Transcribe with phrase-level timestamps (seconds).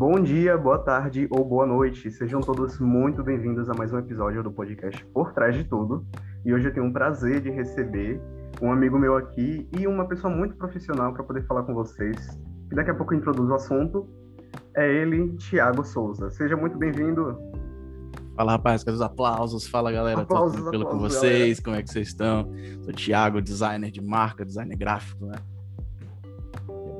[0.00, 2.10] Bom dia, boa tarde ou boa noite.
[2.10, 6.06] Sejam todos muito bem-vindos a mais um episódio do podcast Por Trás de Tudo.
[6.42, 8.18] E hoje eu tenho um prazer de receber
[8.62, 12.16] um amigo meu aqui e uma pessoa muito profissional para poder falar com vocês.
[12.72, 14.08] E daqui a pouco eu introduzo o assunto.
[14.74, 16.30] É ele, Tiago Souza.
[16.30, 17.38] Seja muito bem-vindo.
[18.34, 19.66] Fala, rapaz, cadê os aplausos?
[19.66, 20.22] Fala, galera.
[20.22, 21.60] Aplausos, Tô tranquilo aplausos, com vocês?
[21.60, 21.62] Galera.
[21.62, 22.50] Como é que vocês estão?
[22.84, 25.36] Sou Thiago, designer de marca, designer gráfico, né?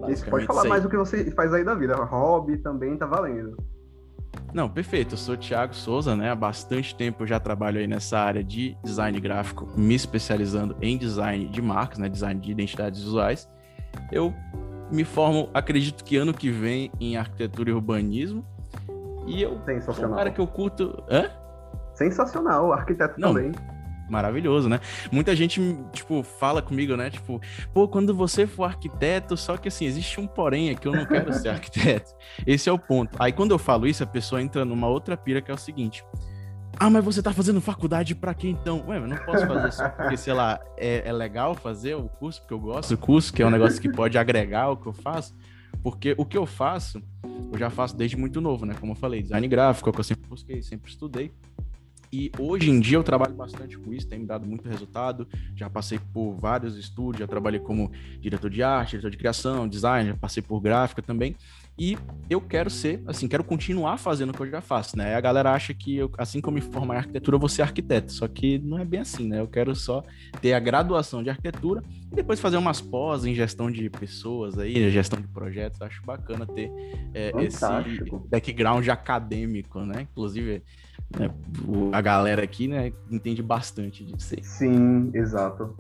[0.09, 1.95] Isso, pode falar mais do que você faz aí da vida.
[1.97, 3.57] Hobby também tá valendo.
[4.53, 5.15] Não, perfeito.
[5.15, 6.31] Eu sou o Thiago Souza, né?
[6.31, 10.97] Há bastante tempo eu já trabalho aí nessa área de design gráfico, me especializando em
[10.97, 12.09] design de marcas, né?
[12.09, 13.49] Design de identidades visuais.
[14.11, 14.35] Eu
[14.91, 18.45] me formo, acredito que ano que vem, em arquitetura e urbanismo.
[19.27, 21.03] E eu sou um cara que eu curto.
[21.09, 21.31] Hã?
[21.95, 23.53] Sensacional, arquiteto Não, também
[24.11, 24.81] maravilhoso, né?
[25.11, 25.61] Muita gente,
[25.93, 27.11] tipo, fala comigo, né?
[27.11, 27.41] Tipo,
[27.73, 31.07] pô, quando você for arquiteto, só que assim, existe um porém é que eu não
[31.07, 32.15] quero ser arquiteto.
[32.47, 33.17] Esse é o ponto.
[33.19, 36.05] Aí quando eu falo isso, a pessoa entra numa outra pira que é o seguinte.
[36.79, 38.85] Ah, mas você tá fazendo faculdade para quê então?
[38.87, 42.41] Ué, eu não posso fazer só porque, sei lá, é, é legal fazer o curso,
[42.41, 44.93] porque eu gosto do curso, que é um negócio que pode agregar o que eu
[44.93, 45.35] faço.
[45.83, 47.03] Porque o que eu faço,
[47.53, 48.75] eu já faço desde muito novo, né?
[48.79, 51.33] Como eu falei, design gráfico, é o que eu sempre busquei, sempre estudei.
[52.13, 55.29] E hoje em dia eu trabalho bastante com isso, tem me dado muito resultado.
[55.55, 60.17] Já passei por vários estúdios, já trabalhei como diretor de arte, diretor de criação, designer,
[60.17, 61.37] passei por gráfica também.
[61.79, 61.97] E
[62.29, 65.15] eu quero ser, assim, quero continuar fazendo o que eu já faço, né?
[65.15, 68.13] A galera acha que eu, assim como me formar em arquitetura, eu vou ser arquiteto.
[68.13, 69.41] Só que não é bem assim, né?
[69.41, 70.05] Eu quero só
[70.43, 74.91] ter a graduação de arquitetura e depois fazer umas pós em gestão de pessoas aí,
[74.91, 75.81] gestão de projetos.
[75.81, 76.71] Acho bacana ter
[77.15, 77.65] é, esse
[78.29, 80.03] background acadêmico, né?
[80.03, 80.63] Inclusive,
[81.19, 81.31] né,
[81.93, 84.43] a galera aqui, né, entende bastante disso aí.
[84.43, 85.77] Sim, exato.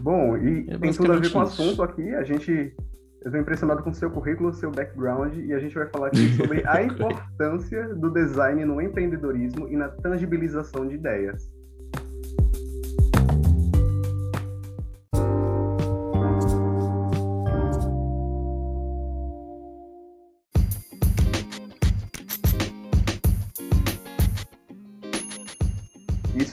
[0.00, 2.74] Bom, e é tem tudo a ver com o assunto aqui, a gente...
[3.22, 6.26] Eu estou impressionado com o seu currículo, seu background, e a gente vai falar aqui
[6.36, 11.52] sobre a importância do design no empreendedorismo e na tangibilização de ideias.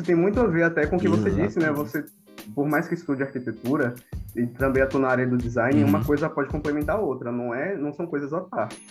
[0.08, 1.70] Tem muito a ver até com o que você disse, né?
[1.74, 2.06] Você,
[2.56, 3.94] por mais que estude arquitetura
[4.34, 5.90] e também atua na área do design, uhum.
[5.90, 7.76] uma coisa pode complementar a outra, não é?
[7.76, 8.82] Não são coisas à parte.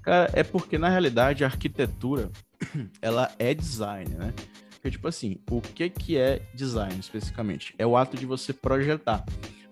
[0.00, 2.30] Cara, é porque na realidade a arquitetura
[3.02, 4.32] ela é design, né?
[4.70, 7.74] Porque, tipo assim, o que, que é design especificamente?
[7.78, 9.24] É o ato de você projetar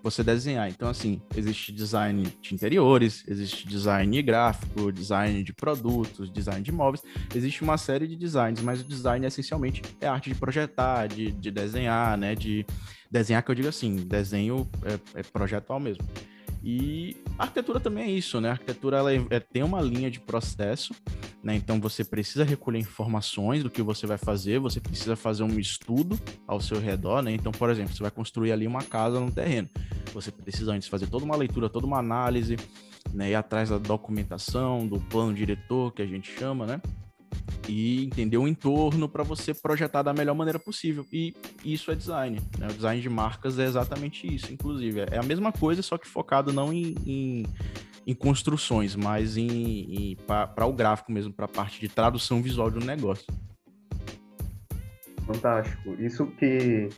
[0.03, 0.69] você desenhar.
[0.69, 7.03] Então, assim, existe design de interiores, existe design gráfico, design de produtos, design de imóveis,
[7.33, 11.31] existe uma série de designs, mas o design essencialmente é a arte de projetar, de,
[11.31, 12.35] de desenhar, né?
[12.35, 12.65] De
[13.09, 16.03] desenhar que eu digo assim, desenho é, é projetual mesmo.
[16.63, 18.49] E a arquitetura também é isso, né?
[18.49, 20.93] A arquitetura ela é, é, tem uma linha de processo,
[21.43, 21.55] né?
[21.55, 26.19] Então você precisa recolher informações do que você vai fazer, você precisa fazer um estudo
[26.47, 27.31] ao seu redor, né?
[27.31, 29.69] Então, por exemplo, você vai construir ali uma casa no terreno.
[30.13, 32.57] Você precisa antes fazer toda uma leitura, toda uma análise,
[33.11, 33.31] né?
[33.31, 36.81] Ir atrás da documentação, do plano diretor que a gente chama, né?
[37.67, 41.05] E entender o entorno para você projetar da melhor maneira possível.
[41.11, 41.33] E
[41.63, 42.39] isso é design.
[42.57, 42.67] Né?
[42.67, 45.01] O design de marcas é exatamente isso, inclusive.
[45.11, 47.45] É a mesma coisa, só que focado não em, em,
[48.05, 52.69] em construções, mas em, em para o gráfico mesmo, para a parte de tradução visual
[52.69, 53.25] do negócio.
[55.25, 55.93] Fantástico.
[55.99, 56.89] Isso que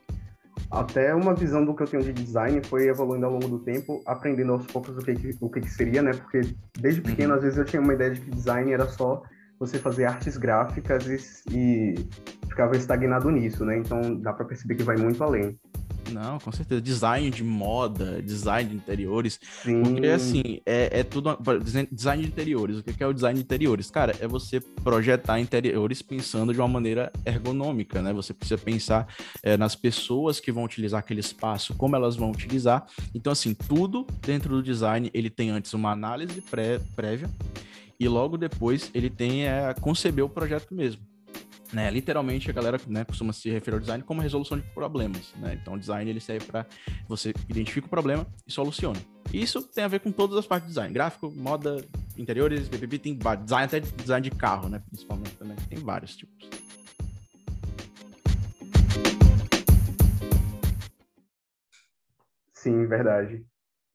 [0.72, 4.02] até uma visão do que eu tenho de design foi evoluindo ao longo do tempo,
[4.06, 6.12] aprendendo aos poucos o que, o que seria, né?
[6.14, 6.42] Porque
[6.80, 7.38] desde pequeno, uhum.
[7.38, 9.22] às vezes, eu tinha uma ideia de que design era só
[9.60, 11.96] você fazer artes gráficas e, e
[12.48, 13.78] ficava estagnado nisso, né?
[13.78, 15.58] Então dá para perceber que vai muito além.
[16.12, 16.82] Não, com certeza.
[16.82, 19.40] Design de moda, design de interiores.
[19.64, 19.82] Sim.
[19.84, 21.38] Porque, assim, é, é tudo.
[21.92, 22.78] Design de interiores.
[22.78, 23.90] O que é o design de interiores?
[23.90, 28.14] Cara, é você projetar interiores pensando de uma maneira ergonômica, né?
[28.14, 29.08] Você precisa pensar
[29.42, 32.86] é, nas pessoas que vão utilizar aquele espaço, como elas vão utilizar.
[33.14, 37.30] Então, assim, tudo dentro do design, ele tem antes uma análise pré, prévia
[38.04, 41.02] e logo depois ele tem a é, conceber o projeto mesmo.
[41.72, 45.34] Né, literalmente a galera né, costuma se referir ao design como resolução de problemas.
[45.38, 45.58] Né?
[45.60, 46.68] Então, o design ele serve para
[47.08, 49.00] você identifica o problema e soluciona.
[49.34, 51.84] Isso tem a ver com todas as partes de design: gráfico, moda,
[52.16, 54.84] interiores, BBB, tem design até design de carro, né?
[54.88, 56.48] Principalmente também tem vários tipos.
[62.54, 63.44] Sim, verdade.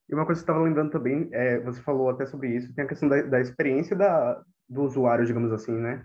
[0.08, 2.84] E uma coisa que eu estava lembrando também, é, você falou até sobre isso, tem
[2.84, 6.04] a questão da, da experiência da, do usuário, digamos assim, né?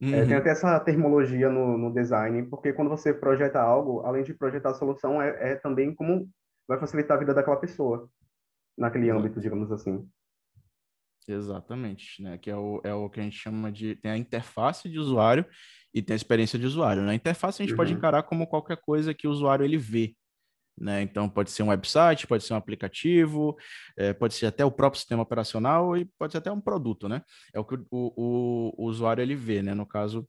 [0.00, 0.14] Uhum.
[0.14, 4.34] É, tem até essa terminologia no, no, design, porque quando você projeta algo, além de
[4.34, 6.28] projetar a solução, é, é também como
[6.68, 8.08] vai facilitar a vida daquela pessoa,
[8.76, 10.06] naquele âmbito, digamos assim.
[11.28, 12.38] Exatamente, né?
[12.38, 13.96] Que é o, é o que a gente chama de.
[13.96, 15.44] Tem a interface de usuário
[15.92, 17.02] e tem a experiência de usuário.
[17.02, 17.14] Na né?
[17.14, 17.78] interface a gente uhum.
[17.78, 20.14] pode encarar como qualquer coisa que o usuário ele vê.
[20.78, 21.02] Né?
[21.02, 23.56] Então pode ser um website, pode ser um aplicativo,
[23.96, 27.22] é, pode ser até o próprio sistema operacional e pode ser até um produto, né?
[27.54, 29.72] É o que o, o, o usuário ele vê, né?
[29.72, 30.28] No caso,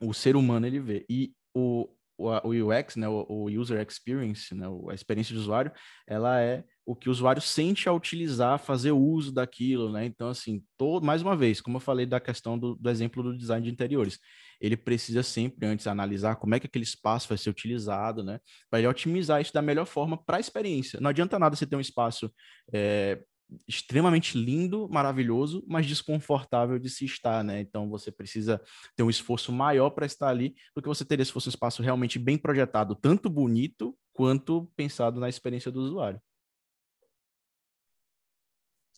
[0.00, 1.04] o ser humano ele vê.
[1.08, 5.72] E o, o, UX, né, o, User Experience, né, a experiência de usuário,
[6.06, 10.04] ela é o que o usuário sente ao utilizar, fazer uso daquilo, né?
[10.04, 10.62] Então, assim,
[11.02, 14.18] mais uma vez, como eu falei da questão do, do exemplo do design de interiores,
[14.60, 18.38] ele precisa sempre antes analisar como é que aquele espaço vai ser utilizado, né?
[18.70, 21.00] Para ele otimizar isso da melhor forma para a experiência.
[21.00, 22.32] Não adianta nada você ter um espaço
[22.72, 23.22] é,
[23.68, 27.60] extremamente lindo, maravilhoso, mas desconfortável de se estar, né?
[27.60, 28.60] Então você precisa
[28.96, 31.82] ter um esforço maior para estar ali do que você teria se fosse um espaço
[31.82, 36.20] realmente bem projetado, tanto bonito quanto pensado na experiência do usuário.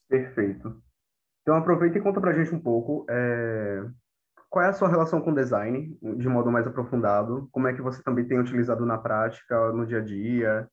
[0.08, 0.82] Perfeito.
[1.42, 3.84] Então aproveita e conta para a gente um pouco é...
[4.48, 8.02] qual é a sua relação com design, de modo mais aprofundado, como é que você
[8.02, 10.68] também tem utilizado na prática, no dia a dia,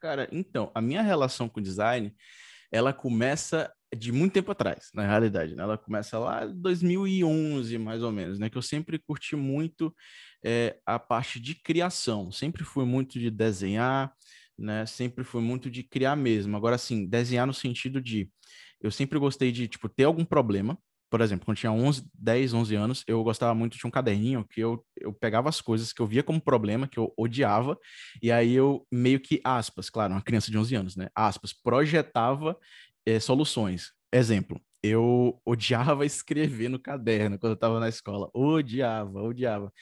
[0.00, 2.14] Cara, então, a minha relação com design,
[2.70, 5.62] ela começa de muito tempo atrás, na realidade, né?
[5.62, 8.48] Ela começa lá em 2011, mais ou menos, né?
[8.48, 9.94] Que eu sempre curti muito
[10.44, 14.12] é, a parte de criação, sempre fui muito de desenhar,
[14.56, 14.86] né?
[14.86, 16.56] Sempre fui muito de criar mesmo.
[16.56, 18.30] Agora, assim, desenhar no sentido de...
[18.80, 20.78] Eu sempre gostei de, tipo, ter algum problema,
[21.10, 24.60] por exemplo, quando tinha 11, 10, 11 anos, eu gostava muito de um caderninho que
[24.60, 27.78] eu, eu pegava as coisas que eu via como problema, que eu odiava,
[28.22, 31.08] e aí eu meio que, aspas, claro, uma criança de 11 anos, né?
[31.14, 32.56] Aspas, projetava
[33.06, 33.92] é, soluções.
[34.12, 38.30] Exemplo, eu odiava escrever no caderno quando eu estava na escola.
[38.34, 39.72] Odiava, odiava.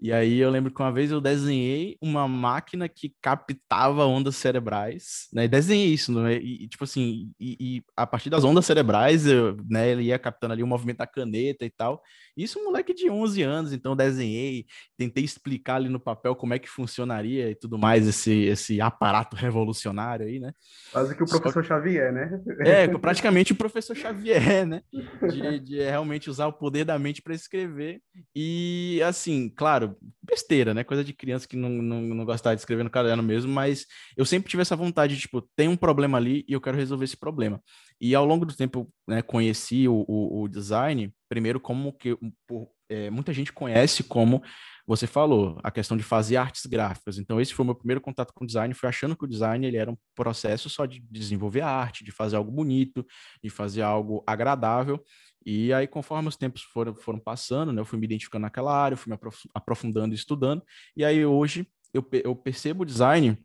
[0.00, 5.28] E aí eu lembro que uma vez eu desenhei uma máquina que captava ondas cerebrais,
[5.32, 5.44] né?
[5.44, 6.36] E desenhei isso, né?
[6.36, 10.18] E, e tipo assim, e, e, a partir das ondas cerebrais, eu, né, ele ia
[10.18, 12.02] captando ali o movimento da caneta e tal.
[12.36, 14.66] Isso um moleque de 11 anos, então eu desenhei,
[14.96, 19.36] tentei explicar ali no papel como é que funcionaria e tudo mais esse esse aparato
[19.36, 20.52] revolucionário aí, né?
[20.92, 21.68] Quase que o professor Só...
[21.68, 22.40] Xavier, né?
[22.60, 24.82] É, praticamente o professor Xavier, né?
[25.30, 28.00] De, de realmente usar o poder da mente para escrever.
[28.34, 30.84] E assim, claro, claro, besteira, né?
[30.84, 33.86] Coisa de criança que não, não, não gostava de escrever no caderno mesmo, mas
[34.16, 37.04] eu sempre tive essa vontade de, tipo, tem um problema ali e eu quero resolver
[37.04, 37.60] esse problema.
[38.00, 42.16] E ao longo do tempo, né, conheci o, o, o design, primeiro como que
[42.46, 44.42] por, é, muita gente conhece como
[44.86, 47.18] você falou, a questão de fazer artes gráficas.
[47.18, 49.76] Então, esse foi o meu primeiro contato com design, foi achando que o design ele
[49.76, 53.04] era um processo só de desenvolver arte, de fazer algo bonito,
[53.42, 55.02] de fazer algo agradável.
[55.46, 58.96] E aí, conforme os tempos foram, foram passando, né, eu fui me identificando naquela área,
[58.96, 59.18] fui me
[59.54, 60.60] aprofundando e estudando.
[60.96, 61.64] E aí, hoje,
[61.94, 63.38] eu, eu percebo o design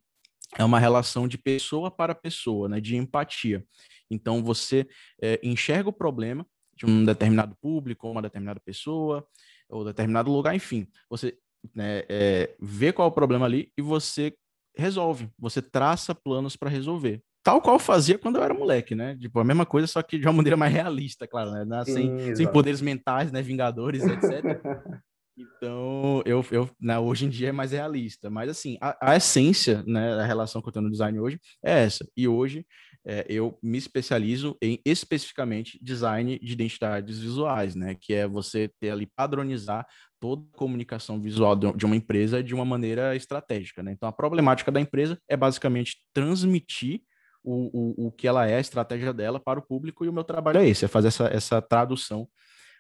[0.58, 3.64] é uma relação de pessoa para pessoa, né, de empatia.
[4.10, 4.88] Então, você
[5.22, 6.46] é, enxerga o problema
[6.76, 9.26] de um determinado público, uma determinada pessoa,
[9.70, 10.88] ou determinado lugar, enfim.
[11.08, 11.38] Você
[11.76, 14.36] né, é, vê qual é o problema ali e você
[14.76, 15.30] resolve.
[15.38, 19.18] Você traça planos para resolver tal qual fazia quando eu era moleque, né?
[19.18, 21.84] Tipo, a mesma coisa, só que de uma maneira mais realista, claro, né?
[21.86, 23.42] Sem, sem poderes mentais, né?
[23.42, 24.22] Vingadores, etc.
[25.38, 28.30] então, eu, eu né, hoje em dia é mais realista.
[28.30, 31.84] Mas, assim, a, a essência, né, da relação que eu tenho no design hoje é
[31.84, 32.08] essa.
[32.16, 32.66] E hoje
[33.06, 37.96] é, eu me especializo em, especificamente, design de identidades visuais, né?
[38.00, 39.88] Que é você ter ali, padronizar
[40.20, 43.92] toda a comunicação visual de uma empresa de uma maneira estratégica, né?
[43.92, 47.02] Então, a problemática da empresa é basicamente transmitir
[47.44, 50.24] o, o, o que ela é, a estratégia dela para o público, e o meu
[50.24, 52.28] trabalho é esse, é fazer essa, essa tradução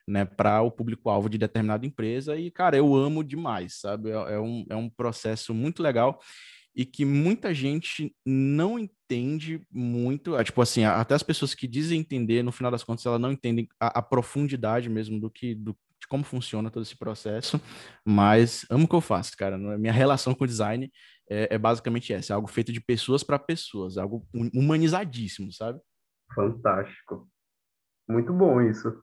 [0.08, 2.36] né, para o público-alvo de determinada empresa.
[2.36, 4.10] E, cara, eu amo demais, sabe?
[4.10, 6.20] É, é, um, é um processo muito legal
[6.76, 10.36] e que muita gente não entende muito.
[10.36, 13.32] É, tipo assim, até as pessoas que dizem entender, no final das contas, elas não
[13.32, 15.78] entendem a, a profundidade mesmo do que do,
[16.12, 17.58] como funciona todo esse processo,
[18.06, 19.58] mas amo o que eu faço, cara.
[19.58, 20.92] Minha relação com o design
[21.30, 25.80] é, é basicamente essa, é algo feito de pessoas para pessoas, algo humanizadíssimo, sabe?
[26.36, 27.30] Fantástico.
[28.10, 29.02] Muito bom isso.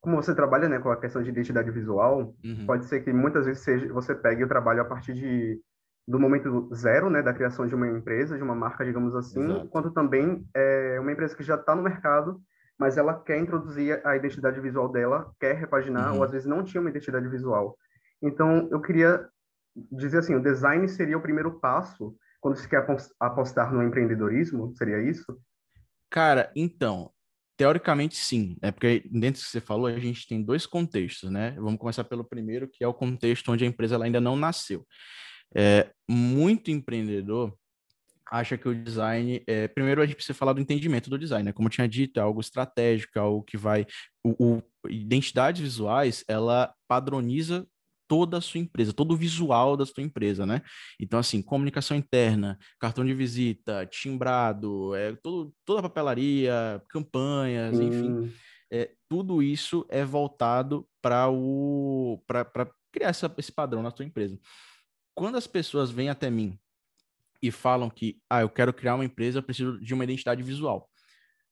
[0.00, 2.66] Como você trabalha né, com a questão de identidade visual, uhum.
[2.66, 5.60] pode ser que muitas vezes seja, você pegue o trabalho a partir de,
[6.06, 9.68] do momento zero, né, da criação de uma empresa, de uma marca, digamos assim, Exato.
[9.70, 12.40] quanto também é uma empresa que já está no mercado,
[12.78, 16.18] mas ela quer introduzir a identidade visual dela, quer repaginar, uhum.
[16.18, 17.76] ou às vezes não tinha uma identidade visual.
[18.22, 19.28] Então, eu queria
[19.92, 22.86] dizer assim, o design seria o primeiro passo quando se quer
[23.18, 24.74] apostar no empreendedorismo?
[24.76, 25.38] Seria isso?
[26.10, 27.10] Cara, então,
[27.56, 31.52] teoricamente sim, é porque dentro do que você falou, a gente tem dois contextos, né?
[31.52, 34.86] Vamos começar pelo primeiro, que é o contexto onde a empresa ainda não nasceu.
[35.56, 37.56] É, muito empreendedor
[38.30, 41.52] acha que o design, é, primeiro a gente precisa falar do entendimento do design, né?
[41.52, 43.86] Como eu tinha dito, é algo estratégico, é algo que vai,
[44.24, 47.66] o, o identidades visuais, ela padroniza
[48.08, 50.62] toda a sua empresa, todo o visual da sua empresa, né?
[51.00, 57.82] Então, assim, comunicação interna, cartão de visita, timbrado, é, todo, toda a papelaria, campanhas, hum.
[57.82, 58.32] enfim,
[58.70, 64.38] é, tudo isso é voltado para o para criar essa, esse padrão na sua empresa.
[65.16, 66.58] Quando as pessoas vêm até mim
[67.46, 70.88] e falam que, ah, eu quero criar uma empresa, eu preciso de uma identidade visual.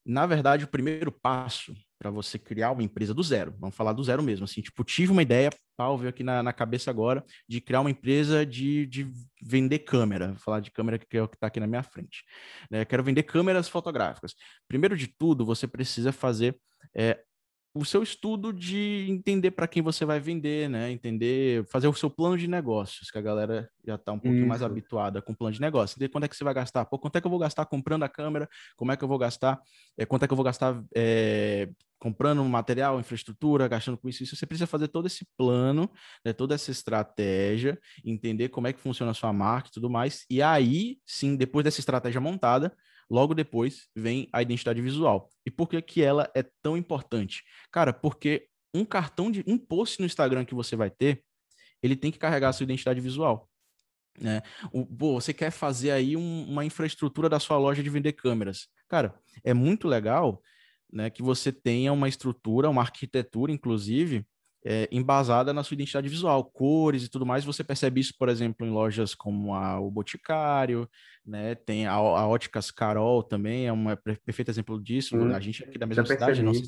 [0.04, 4.02] Na verdade, o primeiro passo para você criar uma empresa do zero, vamos falar do
[4.02, 7.60] zero mesmo, assim, tipo, tive uma ideia, pau, veio aqui na, na cabeça agora, de
[7.60, 11.36] criar uma empresa de, de vender câmera, vou falar de câmera que é o que
[11.36, 12.24] está aqui na minha frente.
[12.70, 12.84] Né?
[12.84, 14.34] Quero vender câmeras fotográficas.
[14.66, 16.58] Primeiro de tudo, você precisa fazer
[16.96, 17.22] é,
[17.74, 20.90] o seu estudo de entender para quem você vai vender, né?
[20.90, 24.48] Entender, fazer o seu plano de negócios, que a galera já está um pouquinho Isso.
[24.48, 25.94] mais habituada com plano de negócio.
[25.94, 28.02] Entender quanto é que você vai gastar, pô, quanto é que eu vou gastar comprando
[28.02, 29.58] a câmera, como é que eu vou gastar,
[29.96, 34.36] é, quanto é que eu vou gastar é, comprando material, infraestrutura, gastando com isso, isso.
[34.36, 35.90] Você precisa fazer todo esse plano,
[36.22, 40.26] né, toda essa estratégia, entender como é que funciona a sua marca e tudo mais.
[40.28, 42.76] E aí, sim, depois dessa estratégia montada,
[43.12, 45.28] Logo depois vem a identidade visual.
[45.44, 47.44] E por que, que ela é tão importante?
[47.70, 51.22] Cara, porque um cartão de um post no Instagram que você vai ter,
[51.82, 53.50] ele tem que carregar a sua identidade visual.
[54.18, 54.40] Né?
[54.72, 58.66] O, pô, você quer fazer aí um, uma infraestrutura da sua loja de vender câmeras.
[58.88, 59.14] Cara,
[59.44, 60.42] é muito legal
[60.90, 64.26] né, que você tenha uma estrutura, uma arquitetura, inclusive,
[64.64, 67.44] é, embasada na sua identidade visual, cores e tudo mais.
[67.44, 70.88] Você percebe isso, por exemplo, em lojas como a, o Boticário,
[71.26, 71.54] né?
[71.54, 73.84] Tem a, a Óticas Carol também, é um
[74.24, 75.16] perfeito exemplo disso.
[75.16, 76.64] Hum, a gente aqui da mesma cidade, não sei,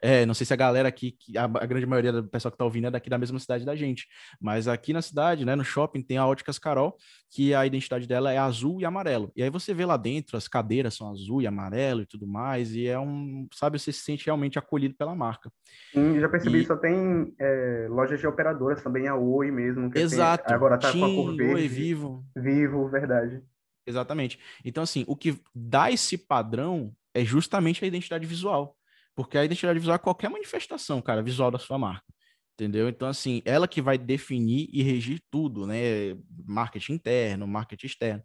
[0.00, 2.64] é, não sei se a galera aqui, a, a grande maioria do pessoal que está
[2.64, 4.06] ouvindo é daqui da mesma cidade da gente,
[4.40, 6.96] mas aqui na cidade, né, no shopping, tem a Óticas Carol,
[7.30, 9.30] que a identidade dela é azul e amarelo.
[9.36, 12.74] E aí você vê lá dentro, as cadeiras são azul e amarelo e tudo mais,
[12.74, 15.52] e é um, sabe, você se sente realmente acolhido pela marca.
[15.92, 16.66] Sim, já percebi, e...
[16.66, 19.90] só tem é, lojas de operadoras também, a Oi mesmo.
[19.94, 20.46] Exato.
[20.46, 21.54] Tem, agora tá Tim, com a cor verde.
[21.54, 22.24] Oi, Vivo.
[22.34, 23.42] Vivo, verdade.
[23.86, 24.38] Exatamente.
[24.64, 28.76] Então, assim, o que dá esse padrão é justamente a identidade visual.
[29.22, 32.06] Porque a identidade visual é qualquer manifestação, cara, visual da sua marca.
[32.54, 32.88] Entendeu?
[32.88, 36.14] Então, assim, ela que vai definir e regir tudo, né?
[36.46, 38.22] Marketing interno, marketing externo,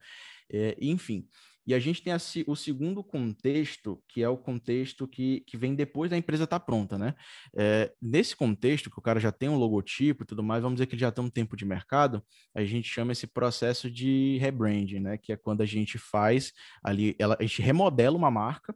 [0.52, 1.28] é, enfim.
[1.68, 5.74] E a gente tem a, o segundo contexto, que é o contexto que, que vem
[5.74, 7.16] depois da empresa estar tá pronta, né?
[7.56, 10.86] É, nesse contexto, que o cara já tem um logotipo e tudo mais, vamos dizer
[10.86, 12.24] que ele já tem um tempo de mercado,
[12.54, 15.18] a gente chama esse processo de rebranding, né?
[15.18, 18.76] Que é quando a gente faz ali, ela, a gente remodela uma marca,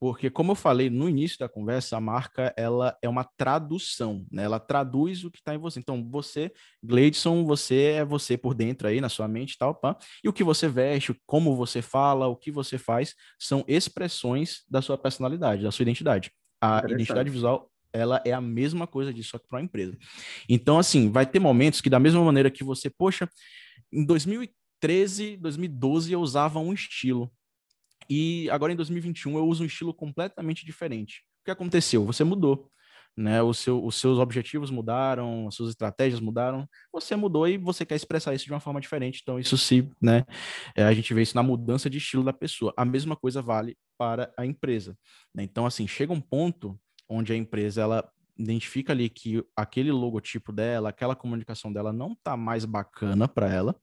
[0.00, 4.44] porque como eu falei no início da conversa, a marca ela é uma tradução, né?
[4.44, 5.78] Ela traduz o que está em você.
[5.78, 6.50] Então, você,
[6.82, 9.94] Gleidson, você é você por dentro aí na sua mente, tal, pá.
[10.24, 14.80] E o que você veste, como você fala, o que você faz, são expressões da
[14.80, 16.32] sua personalidade, da sua identidade.
[16.62, 19.98] A identidade visual ela é a mesma coisa disso, só que para uma empresa.
[20.48, 23.28] Então, assim, vai ter momentos que, da mesma maneira que você, poxa,
[23.92, 27.30] em 2013, 2012, eu usava um estilo.
[28.10, 31.22] E agora em 2021 eu uso um estilo completamente diferente.
[31.42, 32.04] O que aconteceu?
[32.04, 32.68] Você mudou.
[33.16, 37.84] Né, o seu, os seus objetivos mudaram, as suas estratégias mudaram, você mudou e você
[37.84, 39.18] quer expressar isso de uma forma diferente.
[39.20, 40.24] Então, isso sim, né,
[40.76, 42.72] é, a gente vê isso na mudança de estilo da pessoa.
[42.76, 44.96] A mesma coisa vale para a empresa.
[45.34, 45.42] Né?
[45.42, 50.88] Então, assim, chega um ponto onde a empresa ela identifica ali que aquele logotipo dela,
[50.88, 53.76] aquela comunicação dela não está mais bacana para ela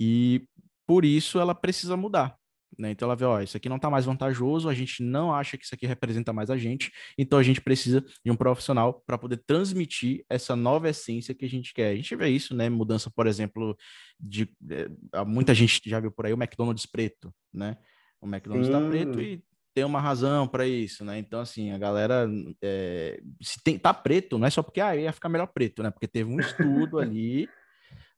[0.00, 0.48] e
[0.86, 2.38] por isso ela precisa mudar.
[2.78, 2.90] Né?
[2.90, 5.64] Então ela vê, ó, isso aqui não está mais vantajoso, a gente não acha que
[5.64, 9.38] isso aqui representa mais a gente, então a gente precisa de um profissional para poder
[9.38, 11.90] transmitir essa nova essência que a gente quer.
[11.90, 12.68] A gente vê isso, né?
[12.68, 13.76] Mudança, por exemplo,
[14.20, 17.78] de é, muita gente já viu por aí o McDonald's preto, né?
[18.20, 19.42] O McDonald's está preto e
[19.74, 21.18] tem uma razão para isso, né?
[21.18, 22.28] Então, assim, a galera
[22.62, 25.90] é, se tem, tá preto, não é só porque ah, ia ficar melhor preto, né?
[25.90, 27.48] Porque teve um estudo ali,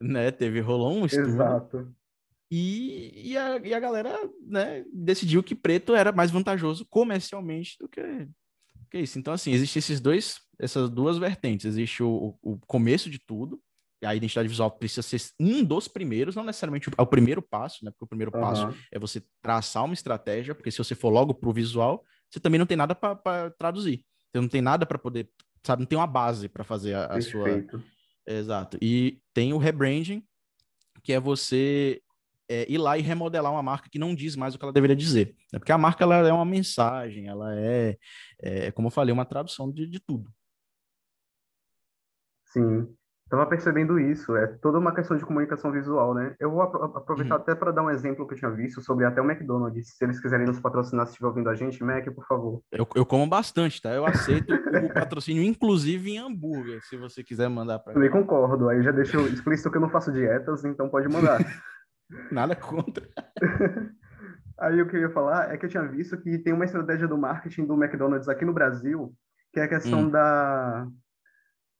[0.00, 0.30] né?
[0.30, 1.28] Teve, rolou um estudo.
[1.28, 1.97] Exato
[2.50, 7.88] e, e, a, e a galera né, decidiu que preto era mais vantajoso comercialmente do
[7.88, 8.28] que,
[8.90, 9.18] que isso.
[9.18, 11.66] Então, assim, existem esses dois, essas duas vertentes.
[11.66, 13.60] Existe o, o começo de tudo,
[14.04, 17.90] a identidade visual precisa ser um dos primeiros, não necessariamente o, primeiro passo, né?
[17.90, 18.40] Porque o primeiro uhum.
[18.40, 22.38] passo é você traçar uma estratégia, porque se você for logo para o visual, você
[22.38, 24.04] também não tem nada para traduzir.
[24.30, 25.28] Você não tem nada para poder,
[25.64, 27.48] sabe, não tem uma base para fazer a, a sua.
[28.26, 28.78] Exato.
[28.80, 30.22] E tem o rebranding,
[31.02, 32.00] que é você
[32.48, 34.96] é, ir lá e remodelar uma marca que não diz mais o que ela deveria
[34.96, 35.34] dizer.
[35.52, 35.58] Né?
[35.58, 37.96] Porque a marca ela é uma mensagem, ela é,
[38.40, 40.30] é como eu falei, uma tradução de, de tudo.
[42.46, 42.88] Sim.
[43.28, 46.34] Tava percebendo isso, é toda uma questão de comunicação visual, né?
[46.40, 47.40] Eu vou aproveitar uhum.
[47.42, 49.96] até para dar um exemplo que eu tinha visto sobre até o McDonald's.
[49.98, 52.62] Se eles quiserem nos patrocinar, se estiver ouvindo a gente, Mac, por favor.
[52.72, 53.92] Eu, eu como bastante, tá?
[53.92, 58.82] Eu aceito o patrocínio, inclusive em hambúrguer, se você quiser mandar para Também concordo, aí
[58.82, 61.38] já deixo explícito que eu não faço dietas, então pode mandar.
[62.30, 63.08] Nada contra.
[64.58, 67.06] aí o que eu ia falar é que eu tinha visto que tem uma estratégia
[67.06, 69.14] do marketing do McDonald's aqui no Brasil,
[69.52, 70.10] que é a questão hum.
[70.10, 70.88] da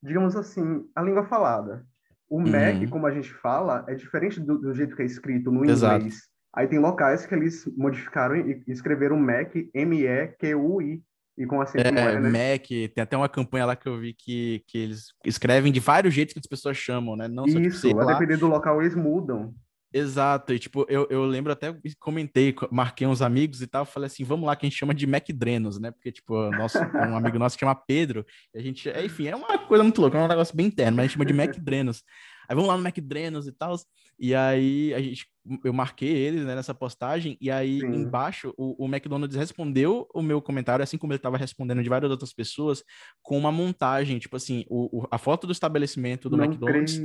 [0.03, 1.85] digamos assim, a língua falada.
[2.29, 2.51] O uhum.
[2.51, 5.97] Mac, como a gente fala, é diferente do, do jeito que é escrito no Exato.
[5.97, 6.29] inglês.
[6.55, 11.03] Aí tem locais que eles modificaram e escreveram Mac, M-E-Q-U-I,
[11.37, 12.53] e com acento é, né?
[12.53, 16.13] Mac, tem até uma campanha lá que eu vi que, que eles escrevem de vários
[16.13, 17.29] jeitos que as pessoas chamam, né?
[17.29, 19.55] Não só, Isso, tipo, a depender do local eles mudam.
[19.93, 24.23] Exato, e tipo, eu, eu lembro até, comentei, marquei uns amigos e tal, falei assim,
[24.23, 25.91] vamos lá, que a gente chama de McDrenos, né?
[25.91, 29.59] Porque, tipo, nosso, um amigo nosso chama Pedro, e a gente, é, enfim, é uma
[29.59, 32.03] coisa muito louca, é um negócio bem interno, mas a gente chama de McDrenos.
[32.49, 33.77] Aí vamos lá no McDrenos e tal.
[34.19, 35.27] E aí a gente,
[35.63, 37.95] eu marquei eles né, nessa postagem, e aí Sim.
[37.95, 42.11] embaixo o, o, McDonald's respondeu o meu comentário, assim como ele estava respondendo de várias
[42.11, 42.83] outras pessoas,
[43.23, 46.97] com uma montagem, tipo assim, o, o a foto do estabelecimento do Não McDonald's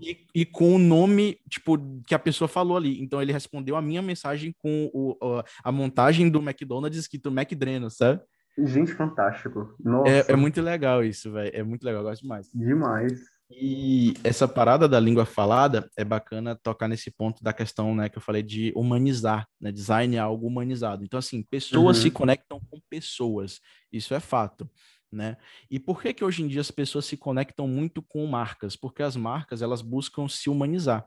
[0.00, 3.02] e, e, com o nome, tipo, que a pessoa falou ali.
[3.02, 5.16] Então ele respondeu a minha mensagem com o,
[5.64, 8.22] a montagem do McDonald's escrito McDrenos, sabe?
[8.58, 9.74] Gente, fantástico.
[9.82, 10.10] Nossa.
[10.10, 11.50] É, é muito legal isso, velho.
[11.54, 12.50] É muito legal, eu gosto demais.
[12.52, 13.12] Demais.
[13.54, 18.16] E essa parada da língua falada é bacana tocar nesse ponto da questão, né, que
[18.16, 19.70] eu falei de humanizar, né?
[19.70, 21.04] Design é algo humanizado.
[21.04, 22.02] Então, assim, pessoas uhum.
[22.02, 23.60] se conectam com pessoas.
[23.92, 24.68] Isso é fato.
[25.12, 25.36] Né?
[25.70, 28.74] E por que que hoje em dia as pessoas se conectam muito com marcas?
[28.74, 31.06] Porque as marcas elas buscam se humanizar,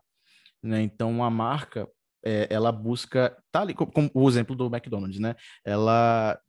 [0.61, 0.79] né?
[0.83, 1.89] Então a marca
[2.23, 5.35] é, ela busca, tá ali como o exemplo do McDonald's, né?
[5.65, 6.39] Ela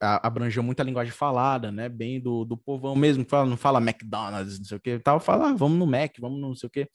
[0.00, 1.88] abrangeu muita linguagem falada, né?
[1.88, 5.18] Bem do, do povão mesmo, que fala, não fala McDonald's, não sei o que, tal,
[5.20, 6.88] fala, ah, vamos no Mac, vamos no não sei o que,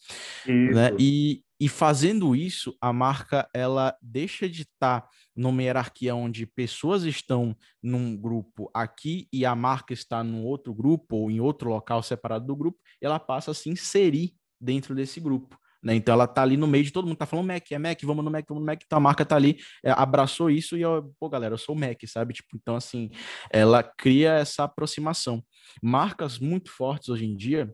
[0.48, 0.92] né?
[1.00, 7.04] E, e fazendo isso, a marca ela deixa de estar tá numa hierarquia onde pessoas
[7.04, 12.02] estão num grupo aqui e a marca está num outro grupo ou em outro local
[12.04, 15.58] separado do grupo, ela passa a se inserir dentro desse grupo.
[15.84, 15.96] Né?
[15.96, 18.24] Então ela tá ali no meio de todo mundo, tá falando Mac, é Mac, vamos
[18.24, 21.14] no Mac, vamos no Mac, então a marca tá ali, é, abraçou isso e eu,
[21.20, 22.34] pô, galera, eu sou o Mac, sabe?
[22.34, 23.10] Tipo, então assim,
[23.52, 25.44] ela cria essa aproximação.
[25.82, 27.74] Marcas muito fortes hoje em dia,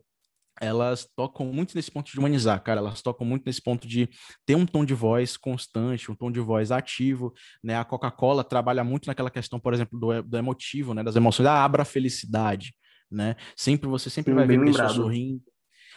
[0.60, 2.80] elas tocam muito nesse ponto de humanizar, cara.
[2.80, 4.10] Elas tocam muito nesse ponto de
[4.44, 7.32] ter um tom de voz constante, um tom de voz ativo,
[7.64, 7.78] né?
[7.78, 11.02] A Coca-Cola trabalha muito naquela questão, por exemplo, do, do emotivo, né?
[11.02, 11.46] Das emoções.
[11.46, 12.74] Ah, abra a felicidade,
[13.10, 13.36] né?
[13.56, 15.42] Sempre você sempre Sim, vai ver pessoas sorrindo.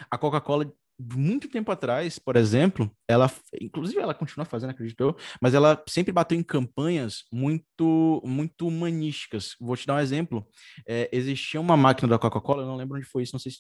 [0.09, 5.83] A Coca-Cola muito tempo atrás, por exemplo, ela, inclusive ela continua fazendo, acreditou, mas ela
[5.87, 9.55] sempre bateu em campanhas muito, muito humanísticas.
[9.59, 10.47] Vou te dar um exemplo.
[10.87, 13.59] É, existia uma máquina da Coca-Cola, eu não lembro onde foi isso, não sei se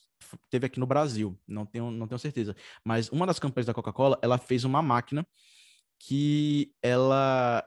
[0.49, 2.55] teve aqui no Brasil, não tenho, não tenho certeza.
[2.85, 5.25] Mas uma das campanhas da Coca-Cola, ela fez uma máquina
[5.99, 7.63] que ela,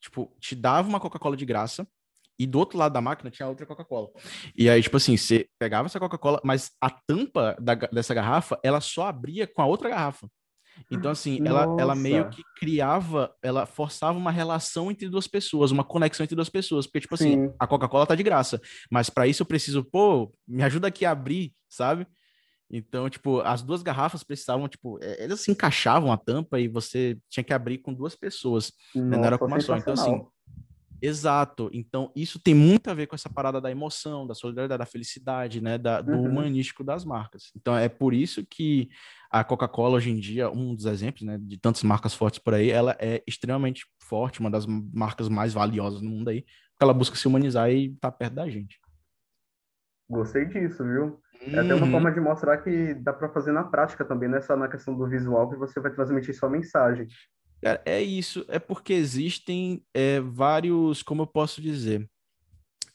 [0.00, 1.88] tipo, te dava uma Coca-Cola de graça,
[2.38, 4.08] e do outro lado da máquina tinha outra Coca-Cola.
[4.56, 8.80] E aí, tipo assim, você pegava essa Coca-Cola, mas a tampa da, dessa garrafa, ela
[8.80, 10.28] só abria com a outra garrafa.
[10.90, 15.82] Então, assim, ela, ela meio que criava, ela forçava uma relação entre duas pessoas, uma
[15.82, 16.86] conexão entre duas pessoas.
[16.86, 17.44] Porque, tipo assim, Sim.
[17.46, 21.04] assim, a Coca-Cola tá de graça, mas para isso eu preciso, pô, me ajuda aqui
[21.04, 22.06] a abrir, sabe?
[22.70, 27.18] Então, tipo, as duas garrafas precisavam, tipo, é, elas se encaixavam a tampa e você
[27.28, 29.16] tinha que abrir com duas pessoas, né?
[29.16, 29.76] não era com uma só.
[29.76, 30.22] Então, assim,
[31.00, 31.70] Exato.
[31.72, 35.60] Então, isso tem muito a ver com essa parada da emoção, da solidariedade, da felicidade,
[35.60, 35.78] né?
[35.78, 36.28] Da, do uhum.
[36.28, 37.52] humanístico das marcas.
[37.56, 38.88] Então, é por isso que
[39.30, 42.70] a Coca-Cola, hoje em dia, um dos exemplos, né, de tantas marcas fortes por aí,
[42.70, 47.16] ela é extremamente forte, uma das marcas mais valiosas no mundo aí, porque ela busca
[47.16, 48.80] se humanizar e tá perto da gente.
[50.08, 51.20] Gostei disso, viu?
[51.42, 51.92] É até uma uhum.
[51.92, 54.96] forma de mostrar que dá para fazer na prática também, não é só na questão
[54.96, 57.06] do visual que você vai transmitir sua mensagem.
[57.62, 62.08] Cara, é isso, é porque existem é, vários, como eu posso dizer,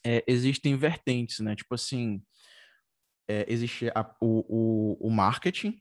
[0.04, 1.54] é, existem vertentes, né?
[1.54, 2.22] Tipo assim,
[3.28, 5.80] é, existe a, o, o, o marketing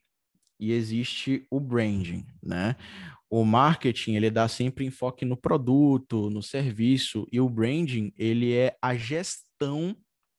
[0.59, 2.75] e existe o branding, né?
[3.29, 8.77] O marketing, ele dá sempre enfoque no produto, no serviço, e o branding, ele é
[8.81, 9.97] a gestão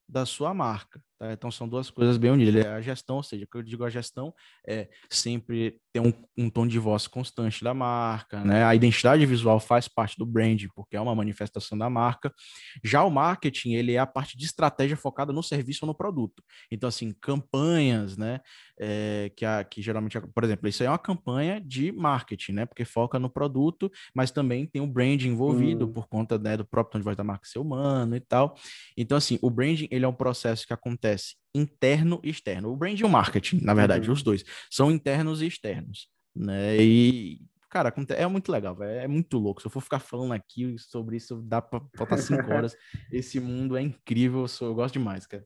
[0.08, 1.02] da sua marca.
[1.18, 1.32] Tá?
[1.32, 2.64] Então são duas coisas bem unidas.
[2.64, 4.32] É a gestão, ou seja, o que eu digo a gestão
[4.66, 8.64] é sempre ter um, um, tom de voz constante da marca, né?
[8.64, 12.34] A identidade visual faz parte do brand, porque é uma manifestação da marca.
[12.82, 16.42] Já o marketing, ele é a parte de estratégia focada no serviço ou no produto.
[16.68, 18.40] Então, assim, campanhas, né?
[18.76, 22.66] É, que, a, que geralmente, por exemplo, isso aí é uma campanha de marketing, né?
[22.66, 25.92] Porque foca no produto, mas também tem o brand envolvido hum.
[25.92, 28.56] por conta né, do próprio tom de voz da marca ser humano e tal.
[28.96, 32.72] Então, assim, o branding, ele é um processo que acontece interno e externo.
[32.72, 34.14] O brand e o marketing, na verdade, uhum.
[34.14, 34.44] os dois.
[34.70, 36.08] São internos e externos.
[36.34, 36.76] Né?
[36.78, 37.40] E,
[37.70, 39.00] cara, é muito legal, véio.
[39.00, 39.60] é muito louco.
[39.60, 42.76] Se eu for ficar falando aqui sobre isso, dá para faltar cinco horas.
[43.12, 45.44] Esse mundo é incrível, eu, sou, eu gosto demais, cara.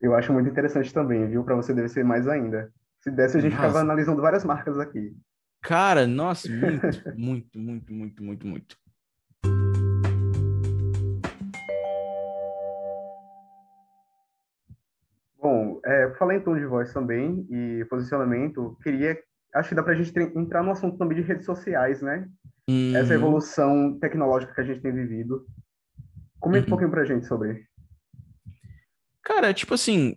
[0.00, 1.44] Eu acho muito interessante também, viu?
[1.44, 2.72] Para você deve ser mais ainda.
[3.00, 3.68] Se desse, a gente nossa.
[3.68, 5.16] ficava analisando várias marcas aqui.
[5.62, 6.82] Cara, nossa, muito,
[7.16, 8.81] muito, muito, muito, muito, muito.
[15.84, 19.18] É, falei em tom de voz também e posicionamento, queria,
[19.54, 22.28] acho que dá para a gente entrar no assunto também de redes sociais, né?
[22.68, 22.96] Uhum.
[22.96, 25.46] Essa evolução tecnológica que a gente tem vivido.
[26.40, 26.66] Comenta uhum.
[26.66, 27.64] um pouquinho para a gente sobre.
[29.22, 30.16] Cara, tipo assim,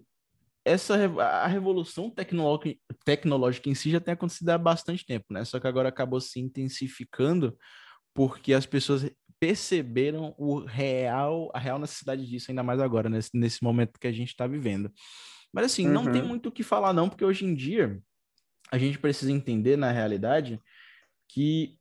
[0.63, 5.45] essa a revolução tecnológica em si já tem acontecido há bastante tempo, né?
[5.45, 7.55] Só que agora acabou se intensificando
[8.13, 13.63] porque as pessoas perceberam o real, a real necessidade disso, ainda mais agora, nesse, nesse
[13.63, 14.91] momento que a gente está vivendo.
[15.55, 15.93] Mas assim, uhum.
[15.93, 16.27] não tem uhum.
[16.27, 17.97] muito o que falar, não, porque hoje em dia
[18.69, 20.59] a gente precisa entender, na realidade,
[21.29, 21.77] que